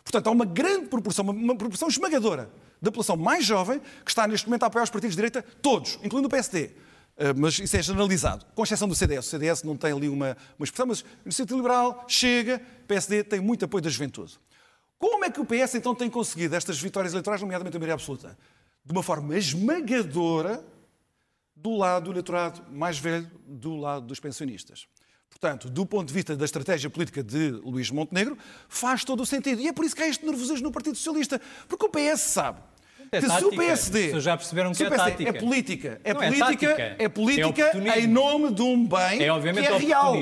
Portanto, 0.04 0.28
há 0.28 0.32
uma 0.32 0.46
grande 0.46 0.88
proporção, 0.88 1.26
uma 1.26 1.56
proporção 1.56 1.88
esmagadora 1.88 2.50
da 2.82 2.92
população 2.92 3.18
mais 3.18 3.46
jovem 3.46 3.80
que 4.04 4.12
está 4.12 4.28
neste 4.28 4.48
momento 4.48 4.64
a 4.64 4.68
apoiar 4.68 4.84
os 4.84 4.90
partidos 4.90 5.16
de 5.16 5.22
direita, 5.22 5.42
todos, 5.62 6.00
incluindo 6.04 6.28
o 6.28 6.32
PSD. 6.32 6.72
Uh, 7.18 7.36
mas 7.36 7.60
isso 7.60 7.76
é 7.76 7.82
generalizado, 7.82 8.46
com 8.56 8.64
exceção 8.64 8.88
do 8.88 8.96
CDS. 8.96 9.28
O 9.28 9.30
CDS 9.30 9.64
não 9.64 9.76
tem 9.76 9.92
ali 9.92 10.08
uma, 10.08 10.38
uma 10.58 10.64
expressão, 10.64 10.88
mas 10.88 11.04
Iniciativa 11.26 11.58
Liberal, 11.58 12.06
Chega, 12.08 12.62
PSD 12.88 13.24
tem 13.24 13.42
muito 13.42 13.66
apoio 13.66 13.84
da 13.84 13.90
juventude. 13.90 14.40
Como 14.98 15.24
é 15.26 15.30
que 15.30 15.40
o 15.40 15.46
PS 15.46 15.76
então 15.76 15.94
tem 15.96 16.10
conseguido 16.10 16.56
estas 16.56 16.80
vitórias 16.80 17.14
eleitorais, 17.14 17.42
nomeadamente 17.42 17.76
a 17.76 17.80
maioria 17.80 17.94
absoluta? 17.94 18.38
De 18.86 18.92
uma 18.92 19.04
forma 19.04 19.38
esmagadora 19.38 20.64
do 21.56 21.76
lado 21.76 22.06
do 22.06 22.12
eleitorado 22.12 22.62
mais 22.72 22.98
velho, 22.98 23.30
do 23.46 23.76
lado 23.76 24.06
dos 24.06 24.20
pensionistas. 24.20 24.88
Portanto, 25.30 25.70
do 25.70 25.86
ponto 25.86 26.08
de 26.08 26.14
vista 26.14 26.36
da 26.36 26.44
estratégia 26.44 26.90
política 26.90 27.24
de 27.24 27.52
Luís 27.52 27.90
Montenegro, 27.90 28.38
faz 28.68 29.06
todo 29.06 29.22
o 29.22 29.26
sentido. 29.26 29.62
E 29.62 29.68
é 29.68 29.74
por 29.74 29.86
isso 29.86 29.96
que 29.96 30.04
há 30.04 30.08
este 30.08 30.26
nervosismo 30.26 30.64
no 30.68 30.72
Partido 30.72 30.96
Socialista. 30.98 31.40
Porque 31.68 31.86
o 31.86 31.90
PS 31.90 32.22
sabe 32.22 32.60
É 33.12 33.22
que 33.22 33.28
se 33.28 33.32
o 33.32 33.50
tática. 33.50 33.56
PSD. 33.56 34.20
Já 34.20 34.36
perceberam 34.36 34.74
que 34.74 34.84
é 34.84 34.90
tática. 34.90 35.30
É 35.30 35.34
política. 35.34 36.02
É 36.04 36.14
Não 36.14 36.22
é 36.22 36.28
política, 36.28 36.68
tática. 36.68 36.96
é 37.00 37.10
política 37.10 37.72
É 37.96 38.00
em 38.02 38.08
nome 38.08 38.54
de 38.54 38.62
um 38.62 38.86
bem 38.86 39.24
É, 39.24 39.32
obviamente, 39.32 39.68
que 39.68 39.74
é 39.74 39.78
real. 39.78 40.16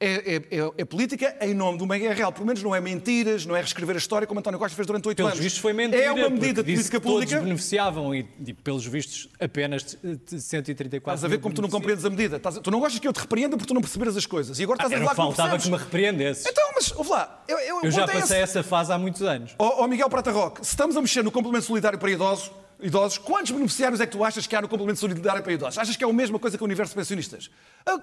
É, 0.00 0.36
é- 0.36 0.36
é- 0.60 0.72
é 0.78 0.84
política 0.84 1.34
em 1.40 1.52
nome 1.52 1.76
de 1.78 1.82
um 1.84 1.88
que 1.88 2.06
é 2.06 2.12
real. 2.12 2.30
Pelo 2.32 2.46
menos 2.46 2.62
não 2.62 2.72
é 2.72 2.80
mentiras, 2.80 3.44
não 3.44 3.56
é 3.56 3.60
reescrever 3.60 3.96
a 3.96 3.98
história 3.98 4.28
como 4.28 4.38
António 4.38 4.56
Costa 4.58 4.76
fez 4.76 4.86
durante 4.86 5.08
oito 5.08 5.26
anos. 5.26 5.38
vistos 5.38 5.60
foi 5.60 5.72
mentira. 5.72 6.00
É 6.02 6.12
uma 6.12 6.30
medida 6.30 6.62
de 6.62 6.72
política 6.72 7.00
que 7.00 7.04
todos 7.06 7.24
pública. 7.24 7.40
beneficiavam 7.42 8.14
e, 8.14 8.24
e, 8.46 8.52
pelos 8.54 8.86
vistos, 8.86 9.28
apenas 9.40 9.82
de- 9.82 10.16
de 10.16 10.40
134 10.40 11.16
Estás 11.16 11.24
a 11.24 11.28
ver 11.28 11.40
como 11.40 11.52
tu 11.52 11.60
não 11.62 11.68
compreendes 11.68 12.04
a 12.04 12.10
medida. 12.10 12.36
Estás 12.36 12.58
a- 12.58 12.60
Tu 12.60 12.70
não 12.70 12.78
gostas 12.78 13.00
que 13.00 13.08
eu 13.08 13.12
te 13.12 13.18
repreenda 13.20 13.56
porque 13.56 13.66
tu 13.66 13.74
não 13.74 13.80
perceberes 13.80 14.16
as 14.16 14.24
coisas. 14.24 14.60
E 14.60 14.62
agora 14.62 14.76
estás 14.76 14.92
a 14.92 14.94
Era 14.96 15.04
falar 15.04 15.14
que 15.14 15.16
faltava 15.36 15.48
que 15.48 15.54
percebes. 15.64 15.78
me 15.80 15.84
repreendesses. 15.84 16.46
Então, 16.46 16.64
mas, 16.76 16.92
ouve 16.92 17.10
lá. 17.10 17.44
Eu, 17.48 17.58
eu, 17.58 17.80
Eu 17.82 17.90
já 17.90 18.06
passei 18.06 18.38
essa 18.40 18.62
fase 18.62 18.92
há 18.92 18.98
muitos 18.98 19.22
anos. 19.22 19.56
Ó 19.58 19.82
ó, 19.82 19.88
Miguel 19.88 20.08
Prata 20.08 20.30
Roque, 20.30 20.64
se 20.64 20.70
estamos 20.70 20.96
a 20.96 21.00
mexer 21.00 21.24
no 21.24 21.32
complemento 21.32 21.64
solidário 21.66 21.98
para 21.98 22.08
idosos, 22.10 22.52
idosos, 22.80 23.18
quantos 23.18 23.50
beneficiários 23.50 24.00
é 24.00 24.06
que 24.06 24.12
tu 24.12 24.22
achas 24.24 24.46
que 24.46 24.54
há 24.54 24.62
no 24.62 24.68
complemento 24.68 25.00
solidário 25.00 25.42
para 25.42 25.52
idosos? 25.52 25.78
Achas 25.78 25.96
que 25.96 26.04
é 26.04 26.08
a 26.08 26.12
mesma 26.12 26.38
coisa 26.38 26.56
que 26.56 26.62
o 26.62 26.66
universo 26.66 26.92
de 26.92 26.96
pensionistas? 26.96 27.50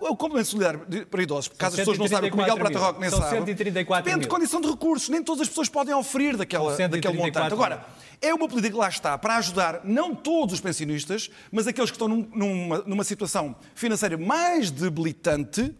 O, 0.01 0.15
complemento 0.15 0.49
solidário 0.49 0.85
para 1.09 1.21
idosos, 1.23 1.49
caso 1.57 1.75
as 1.75 1.79
pessoas 1.79 1.97
não 1.97 2.07
sabem, 2.07 2.29
que 2.29 2.35
o 2.35 2.39
Miguel 2.39 2.55
134 2.55 2.71
Prata 2.73 2.85
Roque 2.85 2.99
nem. 3.01 3.09
São 3.09 3.19
sabe, 3.19 3.37
134 3.37 4.03
depende 4.05 4.23
de 4.23 4.29
condição 4.29 4.59
de 4.61 4.67
recursos. 4.69 5.09
Nem 5.09 5.23
todas 5.23 5.41
as 5.41 5.47
pessoas 5.47 5.69
podem 5.69 5.93
oferir 5.93 6.35
daquela, 6.35 6.71
daquele 6.71 6.91
134 6.93 7.25
montante. 7.25 7.53
Agora, 7.53 7.85
é 8.21 8.33
uma 8.33 8.47
política 8.47 8.73
que 8.73 8.79
lá 8.79 8.89
está 8.89 9.17
para 9.17 9.37
ajudar 9.37 9.81
não 9.83 10.13
todos 10.15 10.55
os 10.55 10.61
pensionistas, 10.61 11.29
mas 11.51 11.67
aqueles 11.67 11.89
que 11.91 11.95
estão 11.95 12.07
num- 12.07 12.27
numa, 12.33 12.79
numa 12.79 13.03
situação 13.03 13.55
financeira 13.75 14.17
mais 14.17 14.71
debilitante 14.71 15.73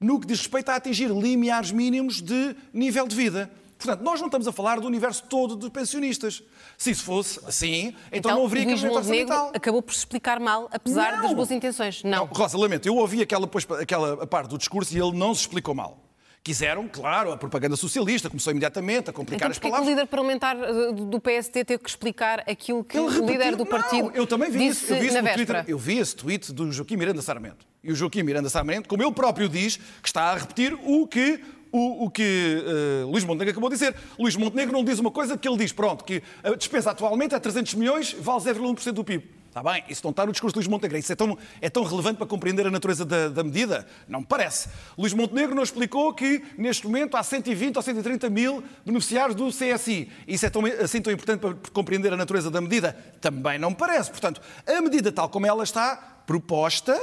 no 0.00 0.20
que 0.20 0.26
diz 0.26 0.38
respeito 0.38 0.68
a 0.70 0.76
atingir 0.76 1.08
limiares 1.10 1.72
mínimos 1.72 2.22
de 2.22 2.54
nível 2.72 3.08
de 3.08 3.16
vida. 3.16 3.50
Portanto, 3.78 4.00
nós 4.02 4.18
não 4.20 4.26
estamos 4.26 4.48
a 4.48 4.52
falar 4.52 4.80
do 4.80 4.86
universo 4.88 5.22
todo 5.28 5.54
de 5.56 5.70
pensionistas. 5.70 6.42
Se 6.76 6.90
isso 6.90 7.04
fosse 7.04 7.38
assim, 7.46 7.94
então, 8.10 8.34
não 8.36 8.44
haveria 8.44 8.66
Luís 8.66 8.82
Montenegro 8.82 8.98
orçamental. 8.98 9.52
acabou 9.54 9.80
por 9.80 9.92
se 9.94 10.00
explicar 10.00 10.40
mal, 10.40 10.68
apesar 10.72 11.12
Não. 11.16 11.22
das 11.22 11.32
boas 11.32 11.50
intenções. 11.52 12.02
Não. 12.02 12.24
Rosa, 12.26 12.58
lamento, 12.58 12.86
eu 12.88 12.96
ouvi 12.96 13.22
aquela, 13.22 13.46
pois, 13.46 13.64
aquela 13.80 14.26
parte 14.26 14.48
do 14.50 14.58
discurso 14.58 14.92
e 14.96 15.00
ele 15.00 15.16
não 15.16 15.32
se 15.34 15.42
explicou 15.42 15.74
mal. 15.74 16.04
Quiseram, 16.42 16.88
claro, 16.88 17.32
a 17.32 17.36
propaganda 17.36 17.76
socialista 17.76 18.30
começou 18.30 18.52
imediatamente 18.52 19.10
a 19.10 19.12
complicar 19.12 19.48
Então 19.48 19.50
as 19.50 19.58
porquê 19.58 19.68
que 19.68 19.68
o 19.68 19.70
palavras. 19.72 19.88
líder 19.96 20.06
parlamentar 20.06 20.56
uh, 20.56 20.92
do 20.92 21.20
PST 21.20 21.52
teve 21.64 21.78
que 21.82 21.88
explicar 21.90 22.40
aquilo 22.48 22.82
que 22.82 22.96
Ele 22.96 23.06
o 23.06 23.10
líder 23.10 23.32
repetiu- 23.50 23.56
do 23.58 23.66
partido 23.66 24.04
Não, 24.08 24.14
eu 24.14 24.26
também 24.26 24.50
vi 24.50 24.58
disse 24.60 24.84
isso, 24.84 24.94
eu 24.94 25.00
vi 25.00 25.06
isso? 25.08 25.34
Twitter. 25.34 25.64
Eu 25.68 25.78
vi 25.78 25.98
esse 25.98 26.16
tweet 26.16 26.52
do 26.52 26.72
Joaquim 26.72 26.96
Miranda 26.96 27.20
Sarmento. 27.20 27.66
E 27.84 27.92
o 27.92 27.94
Joaquim 27.94 28.22
Miranda 28.22 28.48
Sarmento, 28.48 28.88
como 28.88 29.02
ele 29.02 29.12
próprio 29.12 29.48
diz, 29.48 29.76
que 29.76 30.08
está 30.08 30.32
a 30.32 30.36
repetir 30.36 30.78
o 30.84 31.06
que 31.06 31.40
o, 31.72 32.06
o 32.06 32.10
que 32.10 32.64
eh, 32.66 33.04
Luís 33.04 33.24
Montenegro 33.24 33.52
acabou 33.52 33.68
de 33.70 33.76
dizer. 33.76 33.94
Luís 34.18 34.36
Montenegro 34.36 34.72
não 34.72 34.84
diz 34.84 34.98
uma 34.98 35.10
coisa 35.10 35.36
que 35.36 35.48
ele 35.48 35.56
diz, 35.56 35.72
pronto, 35.72 36.04
que 36.04 36.22
a 36.42 36.54
despesa 36.54 36.90
atualmente 36.90 37.34
é 37.34 37.38
300 37.38 37.74
milhões, 37.74 38.12
vale 38.12 38.40
0,1% 38.40 38.92
do 38.92 39.04
PIB. 39.04 39.38
Está 39.48 39.62
bem, 39.62 39.82
isso 39.88 40.02
não 40.04 40.10
está 40.10 40.26
no 40.26 40.30
discurso 40.30 40.52
de 40.54 40.58
Luís 40.58 40.68
Montenegro. 40.68 40.98
Isso 40.98 41.12
é 41.12 41.16
tão, 41.16 41.36
é 41.60 41.70
tão 41.70 41.82
relevante 41.82 42.18
para 42.18 42.26
compreender 42.26 42.66
a 42.66 42.70
natureza 42.70 43.04
da, 43.04 43.28
da 43.28 43.42
medida? 43.42 43.86
Não 44.06 44.20
me 44.20 44.26
parece. 44.26 44.68
Luís 44.96 45.12
Montenegro 45.14 45.54
não 45.54 45.62
explicou 45.62 46.12
que, 46.12 46.44
neste 46.56 46.86
momento, 46.86 47.16
há 47.16 47.22
120 47.22 47.76
ou 47.76 47.82
130 47.82 48.30
mil 48.30 48.62
beneficiários 48.84 49.34
do 49.34 49.48
CSI. 49.48 50.10
Isso 50.28 50.46
é 50.46 50.50
tão, 50.50 50.64
assim 50.66 51.00
tão 51.00 51.12
importante 51.12 51.40
para 51.40 51.54
compreender 51.72 52.12
a 52.12 52.16
natureza 52.16 52.50
da 52.50 52.60
medida? 52.60 52.96
Também 53.20 53.58
não 53.58 53.70
me 53.70 53.76
parece. 53.76 54.10
Portanto, 54.10 54.40
a 54.66 54.80
medida 54.82 55.10
tal 55.10 55.28
como 55.28 55.46
ela 55.46 55.64
está 55.64 55.96
proposta 56.26 56.96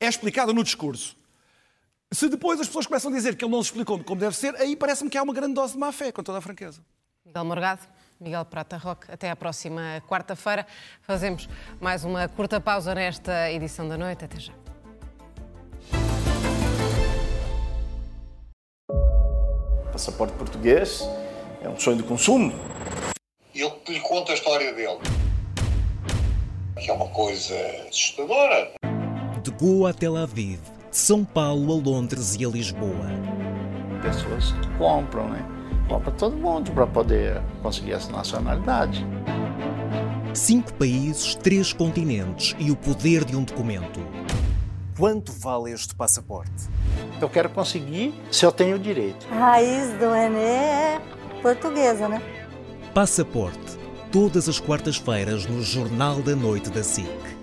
é 0.00 0.08
explicada 0.08 0.52
no 0.52 0.64
discurso. 0.64 1.16
Se 2.12 2.26
depois 2.26 2.58
as 2.58 2.66
pessoas 2.66 2.86
começam 2.86 3.10
a 3.10 3.14
dizer 3.14 3.36
que 3.36 3.44
ele 3.44 3.52
não 3.52 3.62
se 3.62 3.68
explicou 3.68 4.02
como 4.02 4.18
deve 4.18 4.34
ser, 4.34 4.54
aí 4.56 4.74
parece-me 4.74 5.10
que 5.10 5.18
há 5.18 5.22
uma 5.22 5.34
grande 5.34 5.52
dose 5.52 5.74
de 5.74 5.78
má 5.78 5.92
fé, 5.92 6.10
com 6.10 6.22
toda 6.22 6.38
a 6.38 6.40
franqueza. 6.40 6.80
Miguel 7.22 7.44
Morgado, 7.44 7.82
Miguel 8.18 8.46
Prata 8.46 8.78
Roque, 8.78 9.12
até 9.12 9.30
à 9.30 9.36
próxima 9.36 10.02
quarta-feira. 10.08 10.66
Fazemos 11.02 11.46
mais 11.78 12.04
uma 12.04 12.26
curta 12.26 12.58
pausa 12.62 12.94
nesta 12.94 13.52
edição 13.52 13.86
da 13.86 13.98
noite. 13.98 14.24
Até 14.24 14.40
já. 14.40 14.54
Passaporte 19.92 20.32
português 20.38 21.02
é 21.60 21.68
um 21.68 21.78
sonho 21.78 21.98
de 21.98 22.04
consumo. 22.04 22.54
E 23.54 23.60
eu 23.60 23.82
lhe 23.86 24.00
conto 24.00 24.32
a 24.32 24.34
história 24.34 24.72
dele. 24.72 24.98
Que 26.80 26.90
é 26.90 26.92
uma 26.94 27.08
coisa 27.08 27.54
assustadora. 27.86 28.72
De 29.42 29.50
Goa 29.50 29.90
a 29.90 29.92
Tel 29.92 30.16
Aviv, 30.16 30.60
de 30.98 31.02
São 31.04 31.24
Paulo 31.24 31.74
a 31.74 31.76
Londres 31.76 32.34
e 32.34 32.44
a 32.44 32.48
Lisboa. 32.48 33.06
Pessoas 34.02 34.52
compram, 34.76 35.28
né? 35.28 35.46
Compra 35.88 36.10
todo 36.10 36.36
mundo 36.36 36.72
para 36.72 36.88
poder 36.88 37.40
conseguir 37.62 37.92
essa 37.92 38.10
nacionalidade. 38.10 39.06
Cinco 40.34 40.74
países, 40.74 41.36
três 41.36 41.72
continentes 41.72 42.56
e 42.58 42.72
o 42.72 42.76
poder 42.76 43.24
de 43.24 43.36
um 43.36 43.44
documento. 43.44 44.00
Quanto 44.98 45.30
vale 45.30 45.70
este 45.70 45.94
passaporte? 45.94 46.68
Eu 47.20 47.28
quero 47.28 47.48
conseguir 47.50 48.12
se 48.32 48.44
eu 48.44 48.50
tenho 48.50 48.74
o 48.74 48.78
direito. 48.78 49.24
A 49.30 49.36
raiz 49.36 49.92
do 50.00 50.12
Renê 50.12 50.40
é 50.40 51.00
portuguesa, 51.40 52.08
né? 52.08 52.20
Passaporte. 52.92 53.78
Todas 54.10 54.48
as 54.48 54.58
quartas-feiras 54.58 55.46
no 55.46 55.62
Jornal 55.62 56.20
da 56.22 56.34
Noite 56.34 56.70
da 56.70 56.82
SIC. 56.82 57.37